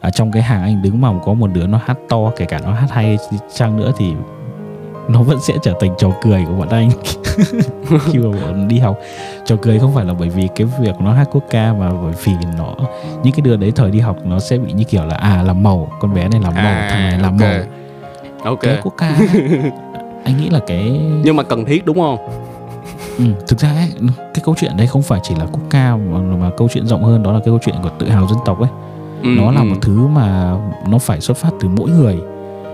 ở 0.00 0.10
trong 0.10 0.32
cái 0.32 0.42
hàng 0.42 0.62
anh 0.62 0.82
đứng 0.82 1.00
mà 1.00 1.08
có 1.24 1.34
một 1.34 1.46
đứa 1.54 1.66
nó 1.66 1.80
hát 1.86 1.98
to 2.08 2.30
kể 2.36 2.44
cả 2.44 2.60
nó 2.64 2.72
hát 2.72 2.86
hay 2.90 3.18
chăng 3.54 3.76
nữa 3.76 3.92
thì 3.98 4.12
nó 5.08 5.22
vẫn 5.22 5.38
sẽ 5.40 5.54
trở 5.62 5.74
thành 5.80 5.94
trò 5.98 6.08
cười 6.22 6.44
của 6.48 6.52
bọn 6.54 6.68
anh. 6.68 6.90
Khi 8.04 8.18
mà 8.18 8.40
bọn 8.40 8.68
đi 8.68 8.78
học. 8.78 8.98
Trò 9.46 9.56
cười 9.62 9.78
không 9.78 9.94
phải 9.94 10.04
là 10.04 10.14
bởi 10.18 10.28
vì 10.28 10.48
cái 10.56 10.66
việc 10.80 10.94
nó 11.00 11.12
hát 11.12 11.28
quốc 11.32 11.44
ca 11.50 11.72
mà 11.72 11.90
bởi 12.02 12.12
vì 12.24 12.32
nó 12.58 12.74
những 13.22 13.32
cái 13.32 13.40
đứa 13.40 13.56
đấy 13.56 13.72
thời 13.76 13.90
đi 13.90 13.98
học 14.00 14.16
nó 14.24 14.38
sẽ 14.40 14.58
bị 14.58 14.72
như 14.72 14.84
kiểu 14.84 15.04
là 15.04 15.14
à 15.14 15.42
làm 15.42 15.62
màu 15.62 15.92
con 16.00 16.14
bé 16.14 16.28
này 16.28 16.40
làm 16.40 16.54
màu 16.54 16.64
À, 16.64 16.88
thằng 16.90 17.10
này 17.10 17.18
làm 17.20 17.32
ok. 17.38 17.40
màu 17.40 17.79
ok. 18.44 18.60
Cái 18.60 18.80
quốc 18.82 18.94
ca. 18.96 19.16
Anh 20.24 20.36
nghĩ 20.36 20.50
là 20.50 20.60
cái 20.66 21.00
nhưng 21.24 21.36
mà 21.36 21.42
cần 21.42 21.64
thiết 21.64 21.84
đúng 21.84 21.96
không? 22.00 22.18
Ừ, 23.18 23.24
thực 23.48 23.58
ra 23.58 23.68
ấy, 23.68 23.92
cái 24.18 24.42
câu 24.44 24.54
chuyện 24.58 24.76
đấy 24.76 24.86
không 24.86 25.02
phải 25.02 25.20
chỉ 25.22 25.34
là 25.34 25.46
quốc 25.52 25.62
ca 25.70 25.96
mà, 25.96 26.18
mà 26.18 26.50
câu 26.56 26.68
chuyện 26.74 26.86
rộng 26.86 27.04
hơn 27.04 27.22
đó 27.22 27.32
là 27.32 27.38
cái 27.38 27.46
câu 27.46 27.58
chuyện 27.62 27.74
của 27.82 27.90
tự 27.98 28.08
hào 28.08 28.26
dân 28.26 28.38
tộc 28.44 28.60
ấy. 28.60 28.70
Ừ, 29.22 29.28
nó 29.36 29.50
là 29.52 29.60
ừ, 29.60 29.64
một 29.64 29.76
thứ 29.82 30.06
mà 30.06 30.56
nó 30.88 30.98
phải 30.98 31.20
xuất 31.20 31.36
phát 31.36 31.50
từ 31.60 31.68
mỗi 31.68 31.90
người 31.90 32.18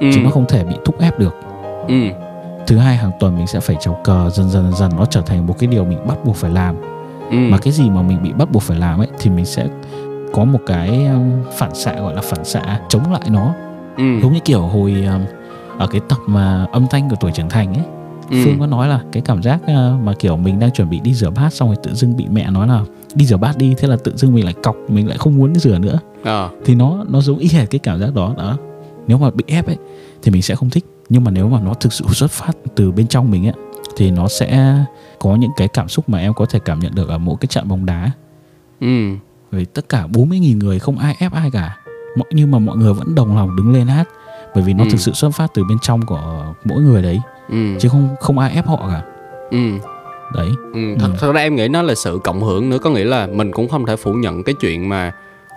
ừ, 0.01 0.11
chứ 0.15 0.21
nó 0.25 0.31
không 0.31 0.47
thể 0.49 0.65
bị 0.65 0.75
thúc 0.85 1.01
ép 1.01 1.19
được. 1.19 1.35
Ừ, 1.89 1.95
thứ 2.67 2.77
hai 2.77 2.97
hàng 2.97 3.11
tuần 3.21 3.37
mình 3.37 3.47
sẽ 3.47 3.61
phải 3.61 3.77
trào 3.81 4.01
cờ 4.05 4.31
dần 4.31 4.51
dần 4.51 4.73
dần 4.73 4.91
nó 4.99 5.05
trở 5.05 5.21
thành 5.21 5.47
một 5.47 5.55
cái 5.59 5.67
điều 5.67 5.85
mình 5.85 5.99
bắt 6.09 6.19
buộc 6.25 6.37
phải 6.37 6.51
làm. 6.51 6.77
Ừ, 7.31 7.37
mà 7.37 7.59
cái 7.59 7.73
gì 7.73 7.91
mà 7.91 8.03
mình 8.03 8.23
bị 8.23 8.33
bắt 8.33 8.51
buộc 8.53 8.63
phải 8.63 8.79
làm 8.79 9.01
ấy 9.01 9.09
thì 9.19 9.31
mình 9.31 9.45
sẽ 9.45 9.67
có 10.33 10.45
một 10.45 10.59
cái 10.67 11.07
um, 11.07 11.31
phản 11.57 11.75
xạ 11.75 11.95
gọi 12.01 12.15
là 12.15 12.21
phản 12.21 12.45
xạ 12.45 12.81
chống 12.89 13.13
lại 13.13 13.23
nó. 13.31 13.55
Ừ, 13.97 14.21
giống 14.23 14.33
như 14.33 14.41
kiểu 14.41 14.61
hồi 14.63 15.05
um, 15.07 15.21
ở 15.79 15.87
cái 15.87 16.01
tập 16.09 16.19
mà 16.27 16.67
âm 16.73 16.87
thanh 16.91 17.11
của 17.11 17.17
tuổi 17.21 17.33
trưởng 17.33 17.49
thành 17.49 17.75
ấy 17.75 17.85
ừ, 18.31 18.37
Phương 18.45 18.61
có 18.61 18.67
nói 18.67 18.89
là 18.89 19.01
cái 19.13 19.23
cảm 19.27 19.43
giác 19.43 19.61
uh, 19.63 20.03
mà 20.03 20.13
kiểu 20.19 20.37
mình 20.37 20.59
đang 20.59 20.71
chuẩn 20.71 20.91
bị 20.91 21.01
đi 21.01 21.15
rửa 21.15 21.31
bát 21.31 21.53
xong 21.53 21.69
rồi 21.69 21.77
tự 21.83 21.95
dưng 21.95 22.17
bị 22.17 22.27
mẹ 22.31 22.51
nói 22.51 22.69
là 22.69 22.85
đi 23.15 23.27
rửa 23.27 23.37
bát 23.37 23.57
đi 23.57 23.75
thế 23.79 23.89
là 23.89 23.97
tự 24.05 24.17
dưng 24.17 24.35
mình 24.35 24.45
lại 24.45 24.55
cọc 24.63 24.77
mình 24.89 25.09
lại 25.09 25.19
không 25.19 25.37
muốn 25.37 25.55
rửa 25.55 25.79
nữa. 25.79 25.99
Ờ, 26.25 26.51
thì 26.65 26.75
nó 26.75 27.05
nó 27.09 27.21
giống 27.21 27.39
y 27.39 27.49
hệt 27.49 27.71
cái 27.71 27.79
cảm 27.79 28.01
giác 28.01 28.15
đó 28.15 28.35
đó. 28.37 28.57
Nếu 29.07 29.19
mà 29.19 29.31
bị 29.31 29.45
ép 29.47 29.67
ấy 29.67 29.77
thì 30.23 30.31
mình 30.31 30.43
sẽ 30.43 30.55
không 30.55 30.71
thích. 30.71 30.85
Nhưng 31.09 31.25
mà 31.25 31.31
nếu 31.31 31.49
mà 31.49 31.61
nó 31.61 31.75
thực 31.75 31.93
sự 31.93 32.05
xuất 32.09 32.31
phát 32.31 32.53
từ 32.75 32.93
bên 32.93 33.07
trong 33.07 33.31
mình 33.31 33.47
ấy 33.47 33.55
thì 33.97 34.11
nó 34.11 34.29
sẽ 34.29 34.79
có 35.19 35.37
những 35.37 35.51
cái 35.57 35.69
cảm 35.69 35.89
xúc 35.89 36.09
mà 36.09 36.19
em 36.19 36.35
có 36.35 36.47
thể 36.47 36.59
cảm 36.59 36.81
nhận 36.81 36.95
được 36.95 37.09
ở 37.09 37.19
mỗi 37.19 37.37
cái 37.41 37.47
trận 37.47 37.69
bóng 37.69 37.87
đá. 37.87 38.11
Ừ, 38.81 39.09
vì 39.51 39.65
tất 39.65 39.89
cả 39.89 40.07
40.000 40.13 40.59
người 40.59 40.79
không 40.79 40.99
ai 40.99 41.17
ép 41.19 41.33
ai 41.33 41.51
cả. 41.51 41.79
Nhưng 42.31 42.51
mà 42.51 42.59
mọi 42.59 42.77
người 42.77 42.95
vẫn 42.95 43.15
đồng 43.15 43.37
lòng 43.37 43.57
đứng 43.57 43.73
lên 43.73 43.87
hát 43.87 44.09
bởi 44.57 44.65
vì 44.65 44.73
nó 44.75 44.85
Ừ. 44.85 44.89
thực 44.91 45.01
sự 45.01 45.13
xuất 45.13 45.31
phát 45.31 45.47
từ 45.55 45.65
bên 45.65 45.79
trong 45.83 46.03
của 46.07 46.45
mỗi 46.65 46.83
người 46.83 47.03
đấy 47.03 47.21
ừ, 47.49 47.57
chứ 47.81 47.89
không 47.89 48.09
không 48.21 48.39
ai 48.39 48.53
ép 48.55 48.67
họ 48.67 48.89
cả 48.91 49.03
ừ. 49.51 49.59
đấy 50.35 50.49
Ừ, 50.75 50.81
thật, 50.99 51.09
Ừ. 51.13 51.17
thật 51.21 51.33
ra 51.33 51.41
em 51.41 51.57
nghĩ 51.57 51.69
nó 51.69 51.83
là 51.83 51.95
sự 51.95 52.19
cộng 52.25 52.41
hưởng 52.43 52.71
nữa 52.71 52.79
có 52.79 52.91
nghĩa 52.91 53.05
là 53.05 53.27
mình 53.27 53.53
cũng 53.53 53.69
không 53.69 53.87
thể 53.87 53.97
phủ 53.97 54.13
nhận 54.13 54.43
cái 54.43 54.55
chuyện 54.61 54.89
mà 54.89 55.13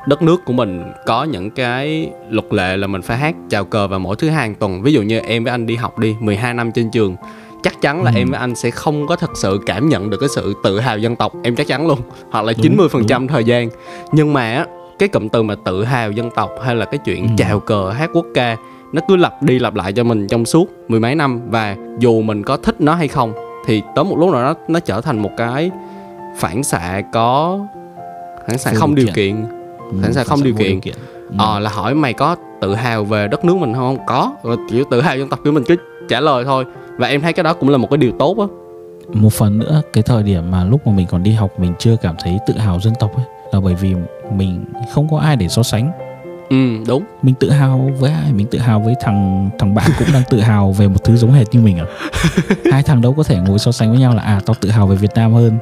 đất 0.08 0.22
nước 0.22 0.46
của 0.46 0.54
mình 0.54 0.84
có 1.06 1.24
những 1.24 1.52
cái 1.52 2.12
luật 2.30 2.54
lệ 2.54 2.78
là 2.78 2.88
mình 2.88 3.02
phải 3.02 3.18
hát 3.18 3.36
chào 3.50 3.66
cờ 3.66 3.88
vào 3.88 4.00
mỗi 4.00 4.16
thứ 4.16 4.30
hai 4.30 4.38
hàng 4.48 4.56
tuần 4.56 4.82
ví 4.82 4.94
dụ 4.94 5.02
như 5.02 5.20
em 5.20 5.44
với 5.44 5.52
anh 5.52 5.66
đi 5.66 5.76
học 5.76 6.00
đi 6.00 6.16
12 6.20 6.54
năm 6.54 6.72
trên 6.72 6.92
trường 6.92 7.16
chắc 7.64 7.82
chắn 7.82 8.04
là 8.04 8.12
Ừ. 8.16 8.18
em 8.18 8.30
với 8.32 8.40
anh 8.40 8.56
sẽ 8.56 8.72
không 8.72 9.08
có 9.08 9.16
thật 9.16 9.32
sự 9.36 9.60
cảm 9.66 9.90
nhận 9.90 10.10
được 10.10 10.18
cái 10.20 10.30
sự 10.30 10.54
tự 10.64 10.80
hào 10.80 10.98
dân 10.98 11.16
tộc 11.16 11.34
em 11.44 11.56
chắc 11.56 11.68
chắn 11.68 11.88
luôn 11.88 12.00
hoặc 12.32 12.46
là 12.46 12.54
Đúng, 12.64 12.78
90% 12.78 13.28
thời 13.28 13.44
gian 13.44 13.70
nhưng 14.12 14.34
mà 14.34 14.66
cái 15.00 15.10
cụm 15.10 15.28
từ 15.30 15.44
mà 15.44 15.56
tự 15.66 15.84
hào 15.84 16.12
dân 16.12 16.30
tộc 16.36 16.52
hay 16.64 16.76
là 16.76 16.86
cái 16.86 16.98
chuyện 17.06 17.28
Ừ. 17.28 17.34
chào 17.38 17.60
cờ 17.60 17.90
hát 17.90 18.10
quốc 18.14 18.26
ca 18.34 18.58
nó 18.94 19.02
cứ 19.08 19.16
lặp 19.16 19.44
đi 19.44 19.60
lặp 19.60 19.76
lại 19.76 19.94
cho 19.94 20.04
mình 20.04 20.28
trong 20.28 20.46
suốt 20.46 20.70
mười 20.88 21.00
mấy 21.00 21.16
năm 21.16 21.42
và 21.50 21.76
dù 22.00 22.22
mình 22.22 22.44
có 22.44 22.58
thích 22.58 22.82
nó 22.82 22.96
hay 22.96 23.08
không 23.08 23.34
thì 23.66 23.82
tới 23.96 24.06
một 24.06 24.18
lúc 24.20 24.30
nào 24.32 24.42
đó 24.42 24.54
nó 24.68 24.80
trở 24.80 25.02
thành 25.02 25.20
một 25.20 25.32
cái 25.38 25.72
phản 26.38 26.64
xạ 26.64 27.02
có 27.14 27.60
phản 28.48 28.58
xạ 28.58 28.74
không 28.74 28.96
điều 28.96 29.08
kiện. 29.14 29.46
Ừ, 29.92 29.98
Phản 30.02 30.14
xạ 30.14 30.24
không 30.24 30.44
điều 30.44 30.54
kiện. 30.54 30.80
Ừ. 31.30 31.36
ờ 31.38 31.60
là 31.60 31.70
hỏi 31.70 31.96
mày 31.96 32.14
có 32.14 32.36
tự 32.62 32.76
hào 32.76 33.04
về 33.04 33.28
đất 33.28 33.46
nước 33.46 33.56
mình 33.56 33.74
không? 33.74 33.98
Có. 34.08 34.32
Rồi 34.44 34.58
kiểu 34.70 34.84
tự 34.92 35.02
hào 35.02 35.18
dân 35.18 35.30
tộc 35.30 35.40
kiểu 35.44 35.54
mình 35.54 35.64
cứ 35.68 35.76
trả 36.10 36.20
lời 36.20 36.46
thôi. 36.46 36.66
Và 36.98 37.08
em 37.08 37.22
thấy 37.22 37.34
cái 37.34 37.44
đó 37.44 37.54
cũng 37.54 37.70
là 37.70 37.78
một 37.78 37.90
cái 37.90 37.98
điều 37.98 38.12
tốt 38.20 38.38
á. 38.40 38.46
Một 39.14 39.34
phần 39.34 39.60
nữa 39.60 39.82
cái 39.94 40.04
thời 40.04 40.24
điểm 40.24 40.52
mà 40.52 40.64
lúc 40.64 40.88
mà 40.88 40.94
mình 40.94 41.08
còn 41.12 41.24
đi 41.24 41.32
học 41.32 41.60
mình 41.60 41.74
chưa 41.80 41.96
cảm 42.02 42.16
thấy 42.24 42.40
tự 42.48 42.58
hào 42.58 42.80
dân 42.80 42.94
tộc 43.00 43.16
ấy 43.16 43.26
là 43.52 43.60
bởi 43.60 43.76
vì 43.76 43.96
mình 44.36 44.66
không 44.94 45.08
có 45.12 45.18
ai 45.18 45.36
để 45.36 45.48
so 45.48 45.64
sánh 45.64 45.92
ừ 46.50 46.78
đúng. 46.88 47.04
Mình 47.22 47.36
tự 47.40 47.50
hào 47.50 47.92
với 48.00 48.12
ai? 48.12 48.34
Mình 48.34 48.48
tự 48.52 48.60
hào 48.60 48.80
với 48.80 48.96
thằng 49.02 49.50
thằng 49.60 49.74
bạn 49.76 49.92
cũng 50.00 50.08
đang 50.14 50.24
tự 50.30 50.40
hào 50.40 50.72
về 50.72 50.88
một 50.88 51.04
thứ 51.04 51.16
giống 51.18 51.32
hệt 51.32 51.48
như 51.52 51.62
mình 51.62 51.78
à? 51.78 51.86
Hai 52.72 52.84
thằng 52.84 53.02
đâu 53.02 53.14
có 53.14 53.24
thể 53.24 53.38
ngồi 53.40 53.60
so 53.60 53.72
sánh 53.72 53.90
với 53.90 54.00
nhau 54.00 54.16
là 54.16 54.22
à 54.24 54.42
tao 54.46 54.56
tự 54.62 54.70
hào 54.70 54.88
về 54.88 54.96
Việt 54.96 55.12
Nam 55.16 55.34
hơn 55.34 55.58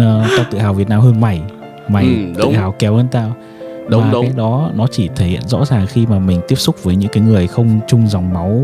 ờ, 0.00 0.24
tao 0.36 0.46
tự 0.50 0.58
hào 0.58 0.74
Việt 0.74 0.88
Nam 0.88 1.00
hơn 1.00 1.20
mày. 1.20 1.40
Mày 1.88 2.04
Ừ, 2.04 2.10
tự 2.36 2.42
đúng. 2.42 2.52
hào 2.54 2.74
kéo 2.78 2.96
hơn 2.96 3.06
tao. 3.10 3.32
Đúng 3.88 4.02
và 4.02 4.10
đúng. 4.12 4.22
cái 4.26 4.32
đó 4.36 4.70
nó 4.74 4.86
chỉ 4.90 5.08
thể 5.16 5.26
hiện 5.26 5.40
rõ 5.46 5.64
ràng 5.64 5.86
khi 5.86 6.06
mà 6.06 6.18
mình 6.18 6.40
tiếp 6.48 6.54
xúc 6.56 6.76
với 6.82 6.96
những 6.96 7.10
cái 7.12 7.22
người 7.22 7.46
không 7.46 7.80
chung 7.86 8.08
dòng 8.08 8.32
máu 8.34 8.60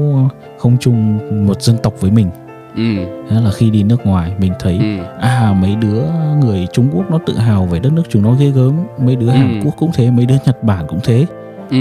không 0.58 0.76
chung 0.80 1.18
một 1.46 1.62
dân 1.62 1.76
tộc 1.82 1.94
với 2.00 2.10
mình. 2.10 2.30
Ừ. 2.76 2.96
Đó 3.30 3.40
là 3.40 3.50
khi 3.50 3.70
đi 3.70 3.82
nước 3.82 4.06
ngoài 4.06 4.32
mình 4.38 4.52
thấy 4.60 4.78
ừ. 4.78 5.04
à 5.20 5.54
mấy 5.60 5.76
đứa 5.76 6.02
người 6.40 6.66
Trung 6.72 6.88
Quốc 6.92 7.10
nó 7.10 7.18
tự 7.26 7.38
hào 7.38 7.66
về 7.66 7.78
đất 7.80 7.92
nước 7.92 8.02
chúng 8.08 8.22
nó 8.22 8.32
ghê 8.32 8.50
gớm 8.50 8.72
mấy 8.98 9.16
đứa 9.16 9.26
Ừ. 9.28 9.32
Hàn 9.32 9.62
Quốc 9.64 9.74
cũng 9.78 9.90
thế 9.94 10.10
mấy 10.10 10.26
đứa 10.26 10.34
Nhật 10.46 10.62
Bản 10.64 10.84
cũng 10.88 11.00
thế 11.04 11.26
ừ. 11.72 11.78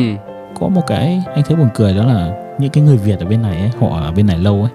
Có 0.60 0.68
một 0.68 0.82
cái 0.88 1.24
anh 1.36 1.44
thấy 1.48 1.56
buồn 1.58 1.70
cười 1.76 1.94
đó 1.94 2.04
là 2.04 2.32
những 2.60 2.70
cái 2.72 2.84
người 2.84 2.98
Việt 2.98 3.20
ở 3.20 3.26
bên 3.26 3.42
này 3.42 3.58
ấy, 3.60 3.70
họ 3.82 4.00
ở 4.00 4.12
bên 4.12 4.28
này 4.28 4.38
lâu 4.38 4.62
ấy 4.62 4.72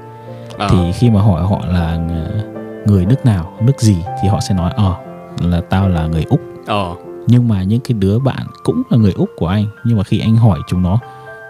Ờ. 0.59 0.69
thì 0.71 0.93
khi 0.93 1.11
mà 1.11 1.21
hỏi 1.21 1.43
họ 1.43 1.61
là 1.67 1.97
ng- 1.97 2.87
người 2.87 3.07
nước 3.07 3.27
nào 3.27 3.53
nước 3.61 3.81
gì 3.81 3.97
thì 4.23 4.29
họ 4.29 4.41
sẽ 4.41 4.55
nói 4.55 4.73
ờ 4.77 4.95
là 5.41 5.61
tao 5.71 5.89
là 5.89 6.07
người 6.07 6.25
úc. 6.29 6.41
Ờ. 6.67 6.95
Nhưng 7.27 7.49
mà 7.49 7.63
những 7.63 7.81
cái 7.81 7.97
đứa 7.99 8.19
bạn 8.19 8.47
cũng 8.65 8.83
là 8.91 8.99
người 8.99 9.13
úc 9.17 9.29
của 9.37 9.47
anh 9.49 9.65
nhưng 9.85 9.97
mà 9.99 10.05
khi 10.05 10.19
anh 10.21 10.37
hỏi 10.37 10.59
chúng 10.69 10.83
nó 10.83 10.99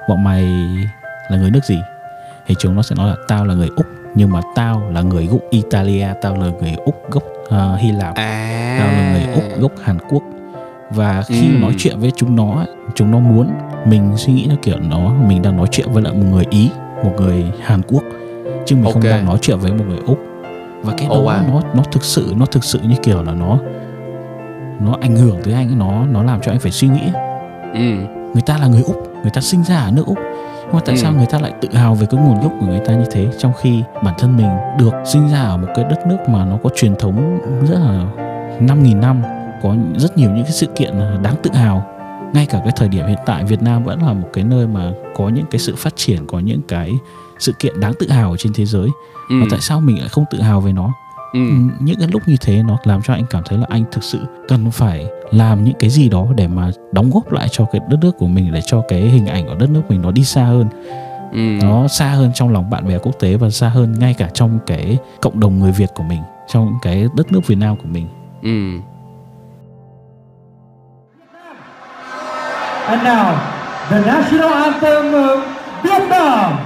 bọn 0.09 0.25
mày 0.25 0.43
là 1.31 1.37
người 1.39 1.51
nước 1.51 1.65
gì? 1.65 1.79
thì 2.49 2.55
chúng 2.59 2.75
nó 2.77 2.83
sẽ 2.83 2.97
nói 2.97 3.09
là 3.09 3.17
tao 3.29 3.45
là 3.45 3.55
người 3.55 3.69
úc 3.77 3.87
nhưng 4.15 4.31
mà 4.33 4.41
tao 4.55 4.83
là 4.91 5.01
người 5.03 5.27
gốc 5.27 5.41
italia 5.51 6.09
tao 6.23 6.37
là 6.37 6.47
người 6.61 6.75
úc 6.85 7.11
gốc 7.11 7.23
ờ, 7.49 7.77
hy 7.77 7.93
lạp 7.93 8.15
à. 8.15 8.77
tao 8.79 8.89
là 8.89 9.13
người 9.13 9.35
úc 9.35 9.61
gốc 9.61 9.73
hàn 9.83 9.99
quốc 10.11 10.23
và 10.91 11.23
khi 11.27 11.49
Ừ. 11.55 11.59
nói 11.61 11.75
chuyện 11.79 11.99
với 12.01 12.13
chúng 12.17 12.37
nó 12.37 12.65
chúng 12.95 13.11
nó 13.11 13.19
muốn 13.19 13.51
mình 13.85 14.13
suy 14.17 14.33
nghĩ 14.33 14.47
nó 14.51 14.55
kiểu 14.63 14.77
nó 14.91 15.11
mình 15.29 15.43
đang 15.43 15.57
nói 15.57 15.67
chuyện 15.71 15.87
với 15.93 16.03
lại 16.03 16.13
một 16.13 16.25
người 16.31 16.45
ý 16.51 16.71
một 17.05 17.13
người 17.17 17.45
hàn 17.63 17.83
quốc 17.89 18.03
chứ 18.67 18.77
mình 18.77 18.85
không 18.85 19.03
Ok. 19.03 19.05
đang 19.05 19.25
nói 19.27 19.39
chuyện 19.43 19.59
với 19.59 19.73
một 19.73 19.85
người 19.89 19.99
úc 20.07 20.19
và 20.83 20.93
cái 20.99 21.09
đó 21.09 21.15
Oh, 21.17 21.27
wow. 21.29 21.53
nó 21.53 21.61
nó 21.75 21.83
thực 21.93 22.05
sự 22.05 22.35
nó 22.37 22.47
thực 22.47 22.65
sự 22.65 22.79
như 22.89 22.97
kiểu 23.03 23.23
là 23.23 23.33
nó 23.33 23.59
nó 24.81 24.97
ảnh 25.01 25.17
hưởng 25.17 25.37
tới 25.45 25.55
anh 25.55 25.79
nó 25.79 26.07
nó 26.07 26.23
làm 26.23 26.41
cho 26.41 26.53
anh 26.53 26.59
phải 26.61 26.73
suy 26.73 26.89
nghĩ 26.89 27.03
ừ 27.75 27.81
người 28.33 28.43
ta 28.47 28.59
là 28.59 28.67
người 28.67 28.83
úc 28.87 28.97
người 29.23 29.31
ta 29.35 29.41
sinh 29.41 29.63
ra 29.65 29.77
ở 29.77 29.91
nước 29.91 30.07
úc 30.07 30.19
nhưng 30.65 30.73
mà 30.75 30.81
tại 30.85 30.95
Ừ. 30.95 31.01
sao 31.03 31.13
người 31.13 31.27
ta 31.27 31.39
lại 31.39 31.53
tự 31.61 31.69
hào 31.75 31.95
về 31.95 32.07
cái 32.11 32.21
nguồn 32.21 32.41
gốc 32.43 32.53
của 32.61 32.67
người 32.67 32.81
ta 32.87 32.95
như 32.95 33.05
thế 33.11 33.27
trong 33.39 33.53
khi 33.61 33.83
bản 34.05 34.15
thân 34.19 34.37
mình 34.37 34.49
được 34.79 34.93
sinh 35.05 35.29
ra 35.29 35.39
ở 35.41 35.57
một 35.57 35.69
cái 35.77 35.85
đất 35.91 36.07
nước 36.07 36.17
mà 36.29 36.45
nó 36.45 36.59
có 36.63 36.71
truyền 36.77 36.95
thống 36.97 37.39
rất 37.69 37.79
là 37.79 38.05
5.000 38.61 39.01
năm 39.01 39.23
có 39.67 39.77
rất 39.97 40.19
nhiều 40.19 40.31
những 40.31 40.45
cái 40.45 40.53
sự 40.53 40.67
kiện 40.67 40.95
đáng 41.23 41.37
tự 41.43 41.51
hào. 41.55 41.85
Ngay 42.35 42.47
cả 42.47 42.61
cái 42.65 42.73
thời 42.77 42.89
điểm 42.89 43.07
hiện 43.07 43.19
tại 43.27 43.45
Việt 43.45 43.63
Nam 43.63 43.85
vẫn 43.85 44.03
là 44.03 44.13
một 44.13 44.29
cái 44.33 44.45
nơi 44.45 44.67
mà 44.67 44.93
có 45.17 45.29
những 45.29 45.45
cái 45.51 45.59
sự 45.59 45.77
phát 45.77 45.97
triển 45.97 46.27
có 46.27 46.39
những 46.39 46.61
cái 46.69 46.93
sự 47.39 47.53
kiện 47.59 47.81
đáng 47.81 47.93
tự 47.99 48.11
hào 48.11 48.37
trên 48.37 48.53
thế 48.53 48.65
giới. 48.67 48.89
Ừ. 49.29 49.41
và 49.41 49.47
tại 49.51 49.61
sao 49.61 49.81
mình 49.81 49.99
lại 49.99 50.09
không 50.09 50.25
tự 50.31 50.41
hào 50.41 50.61
về 50.61 50.73
nó? 50.73 50.93
Ừ 51.33 51.41
những 51.81 51.97
cái 51.99 52.09
lúc 52.13 52.23
như 52.27 52.37
thế 52.41 52.63
nó 52.63 52.79
làm 52.85 53.03
cho 53.03 53.15
anh 53.15 53.25
cảm 53.31 53.43
thấy 53.47 53.59
là 53.59 53.67
anh 53.69 53.85
thực 53.93 54.05
sự 54.05 54.19
cần 54.49 54.71
phải 54.71 55.07
làm 55.31 55.65
những 55.65 55.75
cái 55.79 55.91
gì 55.91 56.09
đó 56.09 56.27
để 56.37 56.49
mà 56.49 56.71
đóng 56.93 57.11
góp 57.11 57.33
lại 57.33 57.49
cho 57.51 57.65
cái 57.73 57.81
đất 57.89 57.99
nước 58.01 58.13
của 58.19 58.27
mình 58.27 58.53
để 58.53 58.61
cho 58.67 58.83
cái 58.89 59.01
hình 59.01 59.27
ảnh 59.27 59.47
của 59.47 59.55
đất 59.55 59.71
nước 59.71 59.83
mình 59.89 60.03
nó 60.03 60.11
đi 60.11 60.25
xa 60.25 60.45
hơn. 60.45 60.69
Ừ. 61.33 61.67
Nó 61.67 61.89
xa 61.89 62.09
hơn 62.09 62.31
trong 62.35 62.49
lòng 62.49 62.71
bạn 62.71 62.89
bè 62.89 62.99
quốc 62.99 63.13
tế 63.21 63.37
và 63.37 63.51
xa 63.51 63.69
hơn 63.69 63.95
ngay 63.99 64.15
cả 64.15 64.31
trong 64.35 64.59
cái 64.67 64.99
cộng 65.21 65.41
đồng 65.41 65.59
người 65.59 65.73
Việt 65.73 65.91
của 65.95 66.05
mình 66.05 66.21
trong 66.49 66.73
cái 66.83 67.07
đất 67.17 67.33
nước 67.33 67.47
Việt 67.47 67.59
Nam 67.59 67.77
của 67.77 67.89
mình. 67.89 68.07
Ừ 68.43 68.81
And 72.89 73.03
now, 73.03 73.35
the 73.91 73.99
national 74.01 74.49
anthem 74.49 75.15
of 75.15 75.83
Vietnam. 75.83 76.66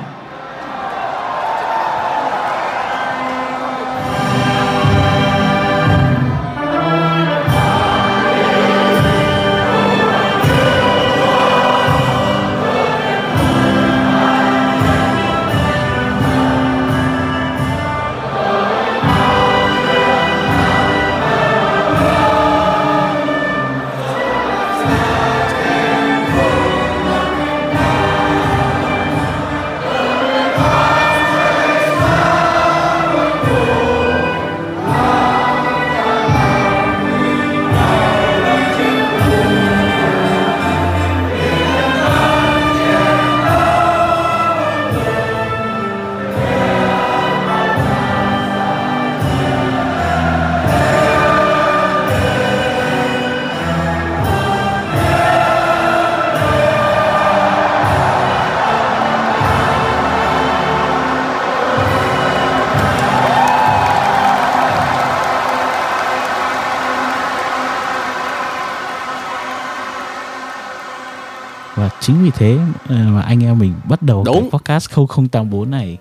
Và 71.81 71.91
chính 72.01 72.25
vì 72.25 72.31
thế 72.31 72.57
ờ, 72.89 72.97
mà 72.97 73.23
anh 73.23 73.45
em 73.45 73.59
mình 73.59 73.73
bắt 73.89 74.03
đầu 74.03 74.23
Đúng. 74.27 74.41
cái 74.41 74.51
podcast 74.51 74.91
0084 74.91 75.71
này 75.71 75.99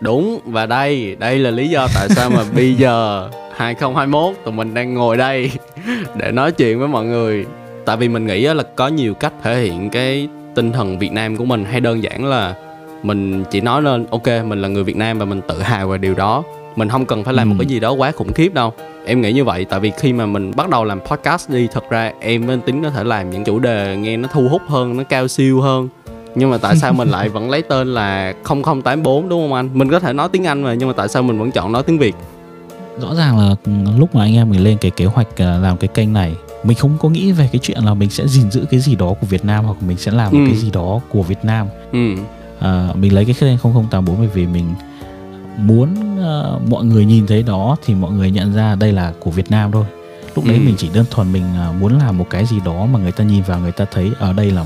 Đúng 0.00 0.40
và 0.44 0.66
đây 0.66 1.16
đây 1.18 1.38
là 1.38 1.50
lý 1.50 1.68
do 1.68 1.88
tại 1.94 2.08
sao 2.08 2.30
mà 2.30 2.44
bây 2.54 2.74
giờ 2.78 3.28
2021 3.56 4.34
tụi 4.44 4.54
mình 4.54 4.74
đang 4.74 4.94
ngồi 4.94 5.16
đây 5.16 5.50
để 6.16 6.32
nói 6.32 6.52
chuyện 6.52 6.78
với 6.78 6.88
mọi 6.88 7.04
người. 7.04 7.46
Tại 7.84 7.96
vì 7.96 8.08
mình 8.08 8.26
nghĩ 8.26 8.44
á 8.44 8.54
là 8.54 8.62
có 8.76 8.88
nhiều 8.88 9.14
cách 9.14 9.32
thể 9.42 9.60
hiện 9.60 9.90
cái 9.90 10.28
tinh 10.54 10.72
thần 10.72 10.98
Việt 10.98 11.12
Nam 11.12 11.36
của 11.36 11.44
mình 11.44 11.64
hay 11.64 11.80
đơn 11.80 12.02
giản 12.02 12.24
là 12.24 12.54
mình 13.02 13.44
chỉ 13.50 13.60
nói 13.60 13.82
lên 13.82 14.06
ok 14.10 14.26
mình 14.46 14.62
là 14.62 14.68
người 14.68 14.84
Việt 14.84 14.96
Nam 14.96 15.18
và 15.18 15.24
mình 15.24 15.40
tự 15.48 15.62
hào 15.62 15.88
về 15.88 15.98
điều 15.98 16.14
đó. 16.14 16.42
Mình 16.76 16.88
không 16.88 17.06
cần 17.06 17.24
phải 17.24 17.34
làm 17.34 17.48
Ừ. 17.48 17.50
một 17.50 17.56
cái 17.58 17.66
gì 17.66 17.80
đó 17.80 17.92
quá 17.92 18.12
khủng 18.12 18.32
khiếp 18.32 18.54
đâu. 18.54 18.72
Em 19.06 19.20
nghĩ 19.20 19.32
như 19.32 19.44
vậy 19.44 19.64
tại 19.64 19.80
vì 19.80 19.92
khi 19.98 20.12
mà 20.12 20.26
mình 20.26 20.52
bắt 20.56 20.68
đầu 20.70 20.84
làm 20.84 21.00
podcast 21.00 21.50
đi 21.50 21.68
thật 21.72 21.84
ra 21.90 22.12
em 22.20 22.46
với 22.46 22.56
tính 22.66 22.82
có 22.82 22.90
thể 22.90 23.04
làm 23.04 23.30
những 23.30 23.44
chủ 23.44 23.58
đề 23.58 23.96
nghe 23.96 24.16
nó 24.16 24.28
thu 24.32 24.48
hút 24.48 24.62
hơn, 24.68 24.96
nó 24.96 25.04
cao 25.04 25.28
siêu 25.28 25.60
hơn 25.60 25.88
nhưng 26.34 26.50
mà 26.50 26.58
tại 26.58 26.76
sao 26.76 26.92
mình 26.92 27.08
lại 27.08 27.28
vẫn 27.34 27.50
lấy 27.50 27.62
tên 27.62 27.94
là 27.94 28.34
0084 28.44 29.28
đúng 29.28 29.42
không 29.42 29.52
anh? 29.52 29.68
Mình 29.74 29.90
có 29.90 30.00
thể 30.00 30.12
nói 30.12 30.28
tiếng 30.32 30.46
Anh 30.46 30.62
mà 30.62 30.74
nhưng 30.74 30.88
mà 30.88 30.94
tại 30.96 31.08
sao 31.08 31.22
mình 31.22 31.38
vẫn 31.38 31.50
chọn 31.50 31.72
nói 31.72 31.82
tiếng 31.82 31.98
Việt? 31.98 32.14
rõ 33.00 33.14
ràng 33.14 33.38
là 33.38 33.54
ừ, 33.64 33.72
lúc 33.98 34.14
mà 34.14 34.22
anh 34.22 34.34
em 34.36 34.50
mình 34.50 34.64
lên 34.64 34.76
cái 34.80 34.90
kế 34.90 35.04
hoạch 35.04 35.26
ờ, 35.36 35.58
làm 35.58 35.76
cái 35.76 35.88
kênh 35.88 36.12
này 36.12 36.34
mình 36.64 36.76
không 36.76 36.96
có 37.00 37.08
nghĩ 37.08 37.32
về 37.32 37.48
cái 37.52 37.58
chuyện 37.62 37.78
là 37.84 37.94
mình 37.94 38.10
sẽ 38.10 38.26
gìn 38.26 38.50
giữ 38.50 38.64
cái 38.70 38.80
gì 38.80 38.94
đó 38.94 39.06
của 39.20 39.26
Việt 39.26 39.44
Nam 39.44 39.64
hoặc 39.64 39.76
mình 39.86 39.96
sẽ 39.96 40.10
làm 40.10 40.32
một 40.32 40.38
Ừ. 40.38 40.46
cái 40.46 40.56
gì 40.56 40.70
đó 40.70 41.00
của 41.10 41.22
Việt 41.22 41.38
Nam 41.44 41.66
Ừ, 41.92 41.98
Ờ, 42.60 42.88
mình 42.94 43.14
lấy 43.14 43.24
cái 43.24 43.34
kênh 43.40 43.58
0084 43.58 44.16
bởi 44.18 44.28
vì 44.34 44.46
mình 44.46 44.64
muốn 45.58 46.16
ờ, 46.22 46.60
mọi 46.68 46.84
người 46.84 47.04
nhìn 47.04 47.26
thấy 47.26 47.42
đó 47.42 47.76
thì 47.84 47.94
mọi 47.94 48.12
người 48.12 48.30
nhận 48.30 48.52
ra 48.54 48.74
đây 48.74 48.92
là 48.92 49.12
của 49.20 49.30
Việt 49.30 49.50
Nam 49.50 49.72
thôi 49.72 49.84
lúc 50.36 50.44
đấy 50.44 50.56
Ừ. 50.56 50.62
mình 50.64 50.74
chỉ 50.78 50.88
đơn 50.94 51.04
thuần 51.10 51.32
mình 51.32 51.44
ờ, 51.58 51.72
muốn 51.80 51.98
làm 51.98 52.18
một 52.18 52.26
cái 52.30 52.46
gì 52.46 52.60
đó 52.64 52.86
mà 52.86 52.98
người 52.98 53.12
ta 53.12 53.24
nhìn 53.24 53.42
vào 53.42 53.60
người 53.60 53.72
ta 53.72 53.84
thấy 53.92 54.12
ở 54.18 54.32
đây 54.32 54.50
là 54.50 54.64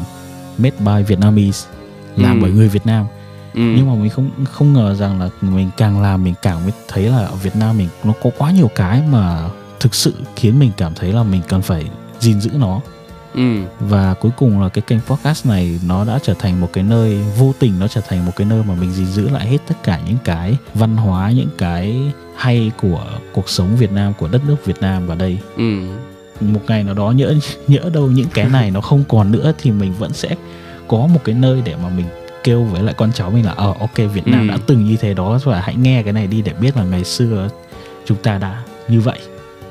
made 0.58 0.76
by 0.78 1.02
Vietnamese 1.02 1.68
làm 2.16 2.36
Ừ. 2.38 2.42
bởi 2.42 2.50
người 2.50 2.68
Việt 2.68 2.86
Nam 2.86 3.06
ừ, 3.54 3.60
nhưng 3.60 3.86
mà 3.88 3.94
mình 3.94 4.10
không 4.10 4.30
không 4.52 4.72
ngờ 4.72 4.94
rằng 4.94 5.20
là 5.20 5.28
mình 5.40 5.70
càng 5.76 6.02
làm 6.02 6.24
mình 6.24 6.34
càng 6.42 6.62
mới 6.62 6.72
thấy 6.88 7.02
là 7.02 7.18
ở 7.18 7.34
Việt 7.34 7.56
Nam 7.56 7.78
mình 7.78 7.88
nó 8.04 8.12
có 8.22 8.30
quá 8.38 8.50
nhiều 8.50 8.70
cái 8.74 9.02
mà 9.10 9.48
thực 9.80 9.94
sự 9.94 10.14
khiến 10.36 10.58
mình 10.58 10.70
cảm 10.76 10.94
thấy 10.94 11.12
là 11.12 11.22
mình 11.22 11.42
cần 11.48 11.62
phải 11.62 11.84
gìn 12.20 12.40
giữ 12.40 12.50
nó 12.54 12.80
ừ, 13.36 13.42
và 13.80 14.14
cuối 14.14 14.30
cùng 14.36 14.60
là 14.62 14.68
cái 14.68 14.82
kênh 14.86 15.00
podcast 15.00 15.46
này 15.46 15.78
nó 15.86 16.04
đã 16.04 16.18
trở 16.22 16.34
thành 16.38 16.60
một 16.60 16.68
cái 16.72 16.84
nơi 16.84 17.18
vô 17.38 17.52
tình 17.58 17.72
nó 17.80 17.88
trở 17.88 18.00
thành 18.08 18.26
một 18.26 18.32
cái 18.36 18.46
nơi 18.50 18.62
mà 18.68 18.74
mình 18.74 18.92
gìn 18.92 19.06
giữ 19.06 19.28
lại 19.28 19.46
hết 19.48 19.58
tất 19.68 19.74
cả 19.82 20.00
những 20.06 20.16
cái 20.24 20.56
văn 20.74 20.96
hóa 20.96 21.30
những 21.30 21.48
cái 21.58 22.12
hay 22.36 22.70
của 22.82 23.04
cuộc 23.32 23.48
sống 23.48 23.76
Việt 23.76 23.92
Nam 23.92 24.12
của 24.18 24.28
đất 24.28 24.42
nước 24.46 24.64
Việt 24.64 24.76
Nam 24.80 25.06
vào 25.06 25.16
đây. 25.16 25.38
Ừ, 25.56 25.62
một 26.40 26.60
ngày 26.68 26.82
nào 26.84 26.94
đó 26.94 27.10
nhỡ 27.10 27.34
nhỡ 27.66 27.90
đâu 27.94 28.06
những 28.10 28.28
cái 28.34 28.48
này 28.48 28.70
nó 28.70 28.80
không 28.80 29.04
còn 29.08 29.32
nữa 29.32 29.52
thì 29.58 29.70
mình 29.70 29.92
vẫn 29.98 30.12
sẽ 30.12 30.36
có 30.88 30.96
một 30.98 31.20
cái 31.24 31.34
nơi 31.34 31.62
để 31.64 31.74
mà 31.82 31.88
mình 31.88 32.06
kêu 32.44 32.64
với 32.64 32.82
lại 32.82 32.94
con 32.94 33.12
cháu 33.12 33.30
mình 33.30 33.46
là 33.46 33.52
ờ 33.52 33.74
ok 33.80 33.96
Việt 33.96 34.26
Nam 34.26 34.48
Ừ. 34.48 34.52
đã 34.52 34.58
từng 34.66 34.84
như 34.84 34.96
thế 34.96 35.14
đó 35.14 35.38
và 35.44 35.60
hãy 35.60 35.74
nghe 35.74 36.02
cái 36.02 36.12
này 36.12 36.26
đi 36.26 36.42
để 36.42 36.52
biết 36.60 36.76
là 36.76 36.84
ngày 36.84 37.04
xưa 37.04 37.48
chúng 38.06 38.18
ta 38.18 38.38
đã 38.38 38.62
như 38.88 39.00
vậy 39.00 39.18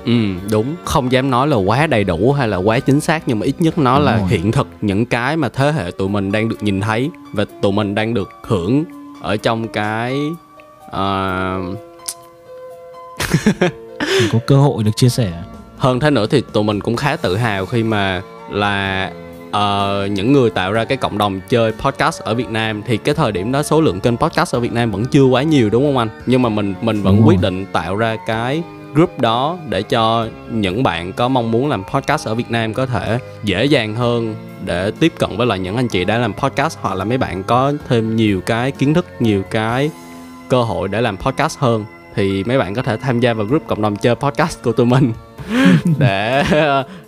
ừ, 0.06 0.12
đúng. 0.52 0.76
Không 0.86 1.12
dám 1.12 1.30
nói 1.30 1.48
là 1.48 1.56
quá 1.58 1.88
đầy 1.88 2.04
đủ 2.04 2.32
hay 2.34 2.48
là 2.48 2.58
quá 2.58 2.80
chính 2.80 3.00
xác 3.00 3.24
nhưng 3.28 3.40
mà 3.40 3.46
ít 3.46 3.56
nhất 3.60 3.78
nó 3.78 3.96
Đúng 3.98 4.06
là 4.06 4.18
rồi. 4.18 4.28
hiện 4.30 4.52
thực 4.52 4.68
những 4.82 5.06
cái 5.06 5.38
mà 5.38 5.50
thế 5.50 5.72
hệ 5.72 5.92
tụi 5.98 6.10
mình 6.10 6.32
đang 6.32 6.50
được 6.50 6.64
nhìn 6.64 6.82
thấy 6.82 7.10
và 7.34 7.46
tụi 7.62 7.72
mình 7.72 7.96
đang 7.96 8.14
được 8.14 8.30
hưởng 8.44 8.84
ở 9.22 9.38
trong 9.38 9.68
cái 9.68 10.20
ờ, 10.92 11.60
mình 14.00 14.30
có 14.32 14.40
cơ 14.48 14.56
hội 14.58 14.84
được 14.84 14.92
chia 14.96 15.10
sẻ 15.10 15.32
hơn 15.78 16.00
thế 16.00 16.10
nữa 16.10 16.26
thì 16.30 16.44
tụi 16.54 16.64
mình 16.64 16.82
cũng 16.82 16.96
khá 16.96 17.16
tự 17.16 17.38
hào 17.38 17.66
khi 17.66 17.84
mà 17.84 18.22
là 18.52 19.12
ờ, 19.52 20.08
những 20.12 20.34
người 20.34 20.50
tạo 20.50 20.72
ra 20.72 20.86
cái 20.86 20.98
cộng 20.98 21.18
đồng 21.18 21.42
chơi 21.50 21.72
podcast 21.72 22.22
ở 22.22 22.34
Việt 22.34 22.50
Nam 22.50 22.82
thì 22.88 22.98
cái 22.98 23.16
thời 23.16 23.32
điểm 23.32 23.52
đó 23.52 23.64
số 23.64 23.82
lượng 23.82 24.00
kênh 24.00 24.18
podcast 24.18 24.56
ở 24.56 24.60
Việt 24.60 24.74
Nam 24.74 24.92
vẫn 24.92 25.06
chưa 25.06 25.24
quá 25.24 25.44
nhiều 25.44 25.70
đúng 25.70 25.84
không 25.84 25.98
anh? 25.98 26.10
Nhưng 26.26 26.42
mà 26.42 26.50
mình 26.50 26.74
mình 26.82 27.02
vẫn 27.02 27.16
Đúng 27.18 27.28
quyết 27.28 27.42
định 27.42 27.66
tạo 27.72 27.96
ra 27.96 28.18
cái 28.28 28.64
group 28.96 29.20
đó 29.20 29.58
để 29.70 29.82
cho 29.82 30.28
những 30.52 30.84
bạn 30.84 31.14
có 31.14 31.28
mong 31.28 31.52
muốn 31.52 31.70
làm 31.70 31.84
podcast 31.84 32.28
ở 32.28 32.36
Việt 32.36 32.52
Nam 32.52 32.74
có 32.74 32.86
thể 32.86 33.20
dễ 33.44 33.66
dàng 33.66 33.96
hơn 33.96 34.36
để 34.66 34.92
tiếp 35.00 35.14
cận 35.20 35.38
với 35.38 35.48
lại 35.48 35.60
những 35.60 35.76
anh 35.76 35.88
chị 35.88 36.06
đã 36.06 36.18
làm 36.18 36.34
podcast 36.34 36.78
hoặc 36.82 36.96
là 36.96 37.06
mấy 37.06 37.18
bạn 37.18 37.44
có 37.44 37.74
thêm 37.90 38.16
nhiều 38.16 38.42
cái 38.42 38.72
kiến 38.72 38.94
thức, 38.94 39.06
nhiều 39.20 39.44
cái 39.52 39.92
cơ 40.50 40.64
hội 40.64 40.88
để 40.88 41.02
làm 41.02 41.18
podcast 41.18 41.60
hơn 41.60 41.86
thì 42.16 42.44
mấy 42.44 42.58
bạn 42.58 42.74
có 42.74 42.82
thể 42.82 42.98
tham 42.98 43.20
gia 43.20 43.34
vào 43.34 43.46
group 43.46 43.68
cộng 43.68 43.82
đồng 43.82 43.96
chơi 43.96 44.16
podcast 44.16 44.64
của 44.64 44.72
tụi 44.72 44.86
mình 44.86 45.14
để 46.00 46.44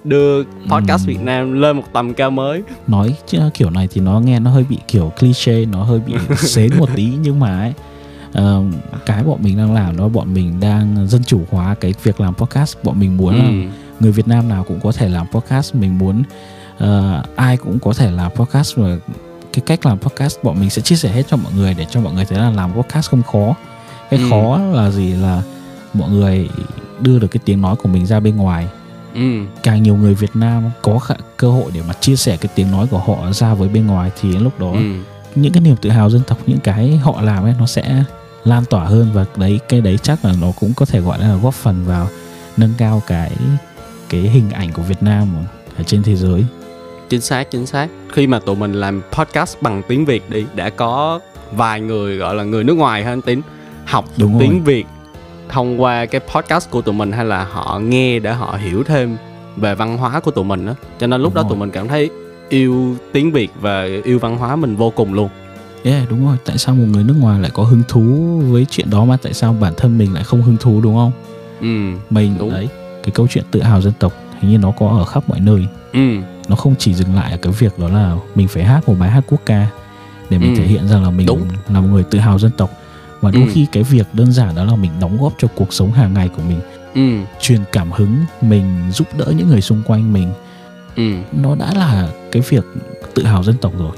đưa 0.03 0.43
podcast 0.43 1.07
Việt 1.07 1.21
Nam 1.21 1.61
lên 1.61 1.77
một 1.77 1.83
tầm 1.93 2.13
cao 2.13 2.31
mới. 2.31 2.63
Nói 2.87 3.15
kiểu 3.53 3.69
này 3.69 3.87
thì 3.91 4.01
nó 4.01 4.19
nghe 4.19 4.39
nó 4.39 4.51
hơi 4.51 4.65
bị 4.69 4.77
kiểu 4.87 5.11
cliché 5.19 5.65
nó 5.65 5.83
hơi 5.83 5.99
bị 5.99 6.13
xến 6.37 6.71
một 6.77 6.89
tí 6.95 7.09
nhưng 7.21 7.39
mà 7.39 7.59
ấy 7.59 7.73
ờ, 8.33 8.63
cái 9.05 9.23
bọn 9.23 9.37
mình 9.43 9.57
đang 9.57 9.73
làm 9.73 9.97
đó 9.97 10.07
bọn 10.07 10.33
mình 10.33 10.59
đang 10.59 11.07
dân 11.07 11.23
chủ 11.23 11.41
hóa 11.51 11.75
cái 11.79 11.93
việc 12.03 12.21
làm 12.21 12.33
podcast. 12.35 12.77
Bọn 12.83 12.99
mình 12.99 13.17
muốn 13.17 13.33
ừ. 13.33 13.69
người 13.99 14.11
Việt 14.11 14.27
Nam 14.27 14.49
nào 14.49 14.63
cũng 14.63 14.79
có 14.79 14.91
thể 14.91 15.09
làm 15.09 15.27
podcast. 15.31 15.75
Mình 15.75 15.97
muốn 15.97 16.23
ờ, 16.77 17.23
ai 17.35 17.57
cũng 17.57 17.79
có 17.79 17.93
thể 17.93 18.11
làm 18.11 18.31
podcast 18.31 18.75
và 18.75 18.97
cái 19.53 19.63
cách 19.65 19.85
làm 19.85 19.97
podcast 19.99 20.37
bọn 20.43 20.59
mình 20.59 20.69
sẽ 20.69 20.81
chia 20.81 20.95
sẻ 20.95 21.09
hết 21.09 21.23
cho 21.29 21.37
mọi 21.37 21.53
người 21.53 21.73
để 21.73 21.85
cho 21.89 22.01
mọi 22.01 22.13
người 22.13 22.25
thấy 22.25 22.39
là 22.39 22.49
làm 22.49 22.73
podcast 22.73 23.09
không 23.09 23.23
khó. 23.23 23.55
Cái 24.09 24.19
Ừ. 24.19 24.29
khó 24.29 24.57
là 24.57 24.89
gì? 24.91 25.13
Là 25.13 25.41
mọi 25.93 26.09
người 26.09 26.49
đưa 26.99 27.19
được 27.19 27.27
cái 27.27 27.41
tiếng 27.45 27.61
nói 27.61 27.75
của 27.75 27.89
mình 27.89 28.05
ra 28.05 28.19
bên 28.19 28.35
ngoài. 28.35 28.67
Ừ. 29.15 29.21
Càng 29.63 29.83
nhiều 29.83 29.95
người 29.95 30.13
Việt 30.13 30.29
Nam 30.35 30.63
có 30.81 30.99
khả, 30.99 31.15
cơ 31.37 31.49
hội 31.51 31.71
để 31.73 31.81
mà 31.87 31.93
chia 31.93 32.15
sẻ 32.15 32.37
cái 32.37 32.49
tiếng 32.55 32.71
nói 32.71 32.87
của 32.87 32.97
họ 32.99 33.31
ra 33.31 33.53
với 33.53 33.69
bên 33.69 33.87
ngoài 33.87 34.11
thì 34.21 34.37
lúc 34.37 34.59
đó 34.59 34.71
ừ. 34.71 34.95
những 35.35 35.53
cái 35.53 35.61
niềm 35.61 35.75
tự 35.81 35.89
hào 35.89 36.09
dân 36.09 36.21
tộc 36.27 36.37
những 36.45 36.59
cái 36.59 36.97
họ 36.97 37.21
làm 37.21 37.43
ấy 37.43 37.53
nó 37.59 37.65
sẽ 37.67 38.03
lan 38.47 38.63
tỏa 38.69 38.83
hơn 38.85 39.07
và 39.13 39.25
đấy 39.35 39.59
cái 39.69 39.81
đấy 39.81 39.97
chắc 40.03 40.25
là 40.25 40.33
nó 40.41 40.47
cũng 40.59 40.73
có 40.75 40.85
thể 40.85 40.99
gọi 41.01 41.19
là 41.19 41.35
góp 41.43 41.53
phần 41.53 41.85
vào 41.85 42.07
nâng 42.57 42.73
cao 42.77 43.01
cái 43.07 43.31
cái 44.09 44.21
hình 44.21 44.49
ảnh 44.49 44.71
của 44.73 44.81
Việt 44.81 45.03
Nam 45.03 45.27
ở 45.77 45.83
trên 45.83 46.03
thế 46.03 46.15
giới. 46.15 46.45
Chính 47.09 47.21
xác 47.21 47.51
chính 47.51 47.65
xác. 47.65 47.87
Khi 48.11 48.27
mà 48.27 48.39
tụi 48.39 48.55
mình 48.55 48.73
làm 48.73 49.01
podcast 49.11 49.57
bằng 49.61 49.81
tiếng 49.87 50.05
việt 50.05 50.29
đi 50.29 50.45
đã 50.55 50.69
có 50.69 51.19
vài 51.51 51.81
người 51.81 52.17
gọi 52.17 52.35
là 52.35 52.43
người 52.43 52.63
nước 52.63 52.77
ngoài 52.77 53.03
ha 53.03 53.11
anh 53.11 53.21
tín? 53.21 53.41
Học 53.85 54.05
Đúng 54.17 54.31
rồi. 54.31 54.41
tiếng 54.41 54.63
việt 54.63 54.85
thông 55.49 55.81
qua 55.81 56.05
cái 56.05 56.21
podcast 56.35 56.69
của 56.69 56.81
tụi 56.81 56.93
mình 56.93 57.11
hay 57.11 57.25
là 57.25 57.43
họ 57.51 57.79
nghe 57.79 58.19
để 58.19 58.33
họ 58.33 58.57
hiểu 58.61 58.83
thêm 58.83 59.17
về 59.57 59.75
văn 59.75 59.97
hóa 59.97 60.19
của 60.19 60.31
tụi 60.31 60.45
mình 60.45 60.65
đó 60.65 60.73
cho 60.99 61.07
nên 61.07 61.21
lúc 61.21 61.33
Đúng 61.33 61.35
đó 61.35 61.41
rồi. 61.41 61.49
tụi 61.49 61.59
mình 61.59 61.71
cảm 61.71 61.87
thấy 61.87 62.09
yêu 62.49 62.95
tiếng 63.13 63.31
việt 63.31 63.51
và 63.61 63.87
yêu 64.03 64.19
văn 64.19 64.37
hóa 64.37 64.55
mình 64.55 64.75
vô 64.75 64.89
cùng 64.89 65.13
luôn 65.13 65.29
yeah, 65.83 66.09
đúng 66.09 66.25
rồi. 66.27 66.37
Tại 66.45 66.57
sao 66.57 66.75
một 66.75 66.85
người 66.91 67.03
nước 67.03 67.15
ngoài 67.19 67.39
lại 67.39 67.51
có 67.53 67.63
hứng 67.63 67.83
thú 67.87 68.01
với 68.47 68.65
chuyện 68.69 68.89
đó 68.89 69.05
mà 69.05 69.17
tại 69.17 69.33
sao 69.33 69.53
bản 69.53 69.73
thân 69.77 69.97
mình 69.97 70.13
lại 70.13 70.23
không 70.23 70.41
hứng 70.41 70.57
thú 70.57 70.81
đúng 70.81 70.95
không? 70.95 71.11
Ừ 71.61 71.67
mình 72.09 72.35
Đúng. 72.39 72.51
đấy 72.51 72.67
cái 73.03 73.11
câu 73.11 73.27
chuyện 73.29 73.43
tự 73.51 73.61
hào 73.61 73.81
dân 73.81 73.93
tộc 73.99 74.13
hình 74.39 74.51
như 74.51 74.57
nó 74.57 74.71
có 74.71 74.87
ở 74.99 75.05
khắp 75.05 75.23
mọi 75.29 75.39
nơi. 75.39 75.67
Ừ. 75.93 75.99
Nó 76.49 76.55
không 76.55 76.75
chỉ 76.79 76.93
dừng 76.93 77.15
lại 77.15 77.31
ở 77.31 77.37
cái 77.37 77.53
việc 77.59 77.79
đó 77.79 77.87
là 77.89 78.15
mình 78.35 78.47
phải 78.47 78.63
hát 78.63 78.89
một 78.89 78.95
bài 78.99 79.09
hát 79.11 79.23
quốc 79.27 79.41
ca 79.45 79.67
để 80.29 80.37
mình 80.37 80.55
Ừ. 80.55 80.59
thể 80.61 80.67
hiện 80.67 80.87
rằng 80.87 81.03
là 81.03 81.09
mình 81.09 81.25
Đúng. 81.27 81.41
là 81.69 81.79
một 81.81 81.87
người 81.91 82.03
tự 82.03 82.19
hào 82.19 82.39
dân 82.39 82.51
tộc. 82.57 82.69
Và 83.21 83.31
đôi 83.31 83.43
Ừ. 83.43 83.49
khi 83.53 83.65
cái 83.71 83.83
việc 83.83 84.07
đơn 84.13 84.31
giản 84.31 84.55
đó 84.55 84.63
là 84.63 84.75
mình 84.75 84.91
đóng 84.99 85.17
góp 85.21 85.33
cho 85.37 85.47
cuộc 85.55 85.73
sống 85.73 85.91
hàng 85.91 86.13
ngày 86.13 86.29
của 86.29 86.41
mình. 86.47 86.59
Ừ. 86.95 87.25
Truyền 87.41 87.59
cảm 87.71 87.91
hứng 87.91 88.17
mình 88.41 88.91
giúp 88.91 89.07
đỡ 89.17 89.25
những 89.37 89.47
người 89.49 89.61
xung 89.61 89.81
quanh 89.85 90.13
mình. 90.13 90.31
Ừ. 90.95 91.03
Nó 91.31 91.55
đã 91.55 91.73
là 91.73 92.09
cái 92.31 92.41
việc 92.49 92.63
tự 93.15 93.23
hào 93.25 93.43
dân 93.43 93.55
tộc 93.61 93.71
rồi 93.79 93.91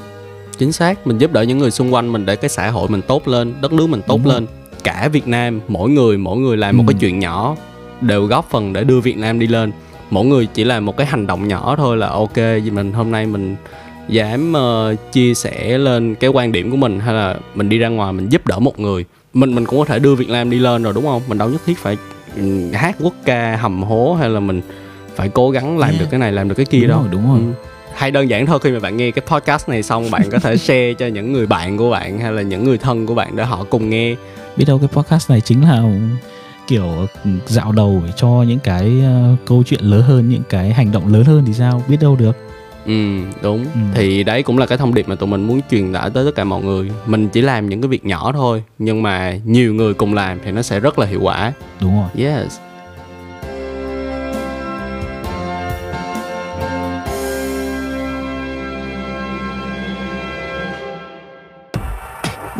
chính 0.59 0.71
xác 0.71 1.07
mình 1.07 1.17
giúp 1.17 1.31
đỡ 1.33 1.41
những 1.41 1.57
người 1.57 1.71
xung 1.71 1.93
quanh 1.93 2.11
mình 2.11 2.25
để 2.25 2.35
cái 2.35 2.49
xã 2.49 2.69
hội 2.69 2.89
mình 2.89 3.01
tốt 3.01 3.27
lên 3.27 3.53
đất 3.61 3.73
nước 3.73 3.87
mình 3.89 4.01
tốt 4.07 4.15
Đúng 4.17 4.23
rồi. 4.25 4.33
lên 4.33 4.47
cả 4.83 5.09
việt 5.13 5.27
nam 5.27 5.59
mỗi 5.67 5.89
người 5.89 6.17
mỗi 6.17 6.37
người 6.37 6.57
làm 6.57 6.77
một 6.77 6.83
Ừ. 6.87 6.91
cái 6.93 6.99
chuyện 6.99 7.19
nhỏ 7.19 7.55
đều 8.01 8.25
góp 8.25 8.49
phần 8.49 8.73
để 8.73 8.83
đưa 8.83 8.99
việt 8.99 9.17
nam 9.17 9.39
đi 9.39 9.47
lên 9.47 9.71
mỗi 10.11 10.25
người 10.25 10.45
chỉ 10.53 10.63
làm 10.63 10.85
một 10.85 10.97
cái 10.97 11.07
hành 11.07 11.27
động 11.27 11.47
nhỏ 11.47 11.75
thôi 11.77 11.97
là 11.97 12.07
ok 12.07 12.35
vì 12.35 12.71
mình 12.71 12.93
hôm 12.93 13.11
nay 13.11 13.25
mình 13.25 13.55
dám 14.09 14.53
ờ, 14.53 14.95
chia 15.11 15.33
sẻ 15.33 15.77
lên 15.77 16.15
cái 16.15 16.29
quan 16.29 16.51
điểm 16.51 16.71
của 16.71 16.77
mình 16.77 16.99
hay 16.99 17.13
là 17.13 17.35
mình 17.55 17.69
đi 17.69 17.77
ra 17.77 17.87
ngoài 17.87 18.13
mình 18.13 18.29
giúp 18.29 18.47
đỡ 18.47 18.59
một 18.59 18.79
người 18.79 19.05
mình 19.33 19.55
mình 19.55 19.65
cũng 19.65 19.79
có 19.79 19.85
thể 19.85 19.99
đưa 19.99 20.15
việt 20.15 20.29
nam 20.29 20.49
đi 20.49 20.59
lên 20.59 20.83
rồi 20.83 20.93
đúng 20.93 21.03
không 21.05 21.21
mình 21.27 21.37
đâu 21.37 21.49
nhất 21.49 21.61
thiết 21.65 21.77
phải 21.77 21.97
ừ, 22.35 22.71
hát 22.73 22.95
quốc 22.99 23.13
ca 23.25 23.55
hầm 23.61 23.83
hố 23.83 24.15
hay 24.19 24.29
là 24.29 24.39
mình 24.39 24.61
phải 25.15 25.29
cố 25.29 25.49
gắng 25.51 25.77
làm 25.77 25.89
Yeah. 25.89 26.01
được 26.01 26.07
cái 26.11 26.19
này 26.19 26.31
làm 26.31 26.49
được 26.49 26.55
cái 26.55 26.65
kia 26.65 26.79
đúng 26.79 26.89
đâu 26.89 26.99
rồi 26.99 27.09
đúng 27.11 27.27
rồi 27.31 27.39
Ừ. 27.39 27.68
hay 27.93 28.11
đơn 28.11 28.29
giản 28.29 28.45
thôi 28.45 28.59
khi 28.63 28.71
mà 28.71 28.79
bạn 28.79 28.97
nghe 28.97 29.11
cái 29.11 29.23
podcast 29.27 29.69
này 29.69 29.83
xong 29.83 30.11
bạn 30.11 30.29
có 30.31 30.39
thể 30.39 30.57
share 30.57 30.93
cho 30.93 31.07
những 31.07 31.33
người 31.33 31.47
bạn 31.47 31.77
của 31.77 31.89
bạn 31.89 32.19
hay 32.19 32.31
là 32.31 32.41
những 32.41 32.63
người 32.63 32.77
thân 32.77 33.05
của 33.05 33.15
bạn 33.15 33.35
để 33.35 33.43
họ 33.43 33.65
cùng 33.69 33.89
nghe. 33.89 34.15
Biết 34.57 34.65
đâu 34.67 34.79
cái 34.79 34.87
podcast 34.87 35.29
này 35.29 35.41
chính 35.41 35.63
là 35.63 35.83
kiểu 36.67 37.07
dạo 37.47 37.71
đầu 37.71 38.01
để 38.05 38.11
cho 38.15 38.27
những 38.47 38.59
cái 38.59 39.01
ờ, 39.03 39.35
câu 39.45 39.63
chuyện 39.63 39.83
lớn 39.83 40.01
hơn 40.01 40.29
những 40.29 40.43
cái 40.49 40.73
hành 40.73 40.91
động 40.91 41.13
lớn 41.13 41.23
hơn 41.23 41.43
thì 41.47 41.53
sao? 41.53 41.83
Biết 41.87 41.97
đâu 42.01 42.15
được. 42.15 42.37
Ừ 42.85 43.19
đúng. 43.41 43.65
Ừ. 43.73 43.79
thì 43.93 44.23
đấy 44.23 44.43
cũng 44.43 44.57
là 44.57 44.65
cái 44.65 44.77
thông 44.77 44.93
điệp 44.93 45.09
mà 45.09 45.15
tụi 45.15 45.29
mình 45.29 45.43
muốn 45.43 45.61
truyền 45.71 45.93
tải 45.93 46.09
tới 46.09 46.25
tất 46.25 46.31
cả 46.35 46.43
mọi 46.43 46.63
người. 46.63 46.91
Mình 47.05 47.29
chỉ 47.29 47.41
làm 47.41 47.69
những 47.69 47.81
cái 47.81 47.89
việc 47.89 48.05
nhỏ 48.05 48.31
thôi 48.31 48.63
nhưng 48.79 49.01
mà 49.01 49.37
nhiều 49.45 49.73
người 49.73 49.93
cùng 49.93 50.13
làm 50.13 50.39
thì 50.45 50.51
nó 50.51 50.61
sẽ 50.61 50.79
rất 50.79 50.99
là 50.99 51.05
hiệu 51.05 51.19
quả. 51.21 51.53
Đúng 51.81 52.01
rồi. 52.01 52.25
Yes 52.25 52.59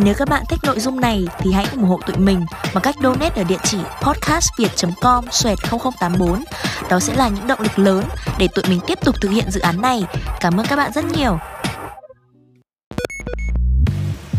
Nếu 0.03 0.13
các 0.17 0.29
bạn 0.29 0.43
thích 0.49 0.59
nội 0.63 0.79
dung 0.79 0.99
này 0.99 1.27
thì 1.39 1.51
hãy 1.51 1.65
ủng 1.71 1.83
hộ 1.83 1.99
tụi 2.07 2.17
mình 2.17 2.45
bằng 2.73 2.83
cách 2.83 2.95
donate 3.03 3.41
ở 3.41 3.43
địa 3.43 3.57
chỉ 3.63 3.77
podcastviet.com 4.01 5.25
xoẹt 5.31 5.57
0084. 5.71 6.43
Đó 6.89 6.99
sẽ 6.99 7.15
là 7.15 7.29
những 7.29 7.47
động 7.47 7.59
lực 7.62 7.79
lớn 7.79 8.03
để 8.39 8.47
tụi 8.55 8.63
mình 8.69 8.79
tiếp 8.88 8.99
tục 9.05 9.15
thực 9.21 9.31
hiện 9.31 9.51
dự 9.51 9.59
án 9.59 9.81
này. 9.81 10.03
Cảm 10.39 10.59
ơn 10.59 10.65
các 10.69 10.75
bạn 10.75 10.91
rất 10.95 11.05
nhiều. 11.05 11.38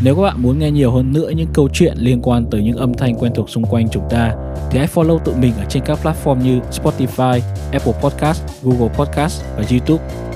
Nếu 0.03 0.17
các 0.17 0.23
bạn 0.23 0.43
muốn 0.43 0.59
nghe 0.59 0.71
nhiều 0.71 0.93
hơn 0.93 1.13
nữa 1.13 1.31
những 1.31 1.49
câu 1.55 1.69
chuyện 1.73 1.95
liên 1.99 2.21
quan 2.23 2.47
tới 2.51 2.63
những 2.63 2.77
âm 2.77 2.95
thanh 2.95 3.15
quen 3.15 3.33
thuộc 3.35 3.51
xung 3.51 3.65
quanh 3.65 3.89
chúng 3.89 4.09
ta 4.11 4.35
thì 4.71 4.79
hãy 4.79 4.89
follow 4.95 5.19
tụi 5.19 5.35
mình 5.35 5.53
ở 5.59 5.65
trên 5.69 5.83
các 5.87 5.99
platform 6.03 6.37
như 6.43 6.61
Spotify, 6.71 7.41
Apple 7.73 7.93
Podcast, 8.03 8.43
Google 8.63 8.95
Podcast 8.97 9.43
và 9.57 9.65
YouTube. 9.71 10.30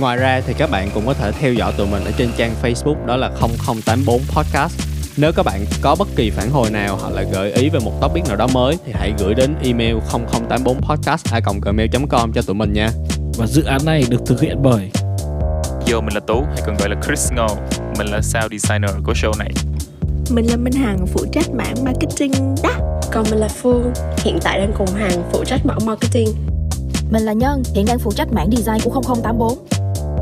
Ngoài 0.00 0.16
ra 0.16 0.40
thì 0.46 0.54
các 0.58 0.70
bạn 0.70 0.88
cũng 0.94 1.06
có 1.06 1.14
thể 1.14 1.32
theo 1.32 1.52
dõi 1.52 1.72
tụi 1.76 1.86
mình 1.86 2.04
ở 2.04 2.10
trên 2.16 2.28
trang 2.36 2.54
Facebook 2.62 3.06
đó 3.06 3.16
là 3.16 3.30
0084 3.40 4.20
Podcast. 4.34 4.80
Nếu 5.16 5.32
các 5.32 5.42
bạn 5.42 5.64
có 5.82 5.96
bất 5.98 6.08
kỳ 6.16 6.30
phản 6.30 6.50
hồi 6.50 6.70
nào 6.70 6.98
hoặc 7.00 7.10
là 7.14 7.22
gợi 7.22 7.52
ý 7.52 7.68
về 7.68 7.80
một 7.84 7.92
topic 8.00 8.28
nào 8.28 8.36
đó 8.36 8.46
mới 8.52 8.78
thì 8.86 8.92
hãy 8.94 9.12
gửi 9.18 9.34
đến 9.34 9.54
email 9.62 9.96
0084 10.12 10.80
podcast@gmail.com 10.80 12.32
cho 12.32 12.42
tụi 12.42 12.54
mình 12.54 12.72
nha. 12.72 12.90
Và 13.36 13.46
dự 13.46 13.64
án 13.64 13.84
này 13.84 14.04
được 14.08 14.20
thực 14.26 14.40
hiện 14.40 14.62
bởi 14.62 14.90
Yo, 15.92 16.00
mình 16.00 16.14
là 16.14 16.20
Tú, 16.20 16.42
hay 16.42 16.62
còn 16.66 16.76
gọi 16.76 16.88
là 16.88 16.96
Chris 17.06 17.32
Ngô. 17.32 17.46
Mình 17.98 18.06
là 18.06 18.20
sound 18.22 18.52
designer 18.52 18.90
của 19.04 19.12
show 19.12 19.38
này. 19.38 19.50
Mình 20.30 20.46
là 20.46 20.56
Minh 20.56 20.72
Hằng 20.72 21.06
phụ 21.06 21.26
trách 21.32 21.50
mảng 21.50 21.84
marketing 21.84 22.54
đó 22.62 23.00
Còn 23.12 23.24
mình 23.30 23.38
là 23.38 23.48
Phương, 23.48 23.92
hiện 24.24 24.38
tại 24.42 24.58
đang 24.58 24.72
cùng 24.78 24.94
Hằng 24.94 25.22
phụ 25.32 25.44
trách 25.44 25.66
mảng 25.66 25.86
marketing. 25.86 26.28
Mình 27.10 27.22
là 27.22 27.32
Nhân, 27.32 27.62
hiện 27.74 27.86
đang 27.86 27.98
phụ 27.98 28.12
trách 28.12 28.28
mảng 28.32 28.50
design 28.50 28.80
của 28.84 29.02
0084. 29.02 29.75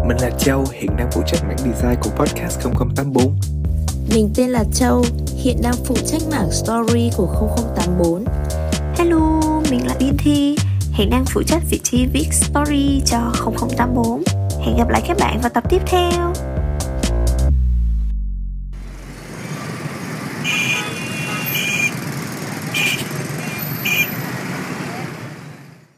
Mình 0.07 0.17
là 0.21 0.31
Châu, 0.39 0.65
hiện 0.73 0.91
đang 0.97 1.11
phụ 1.13 1.23
trách 1.27 1.45
mảng 1.49 1.59
design 1.59 1.97
của 2.03 2.11
podcast 2.11 2.59
0084. 2.65 3.37
Mình 4.15 4.31
tên 4.35 4.51
là 4.51 4.65
Châu, 4.75 5.05
hiện 5.37 5.57
đang 5.63 5.75
phụ 5.85 5.97
trách 6.07 6.23
mảng 6.31 6.51
story 6.51 7.11
của 7.17 7.27
0084 7.77 8.25
Hello, 8.97 9.41
mình 9.71 9.87
là 9.87 9.95
Yên 9.99 10.17
Thi, 10.19 10.57
hiện 10.93 11.11
đang 11.11 11.25
phụ 11.25 11.43
trách 11.47 11.63
vị 11.71 11.81
trí 11.85 12.07
viết 12.07 12.29
story 12.33 13.03
cho 13.07 13.33
0084 13.45 14.23
Hẹn 14.61 14.77
gặp 14.77 14.89
lại 14.89 15.03
các 15.09 15.17
bạn 15.21 15.41
vào 15.41 15.51
tập 15.51 15.65
tiếp 15.71 15.83
theo 15.87 16.33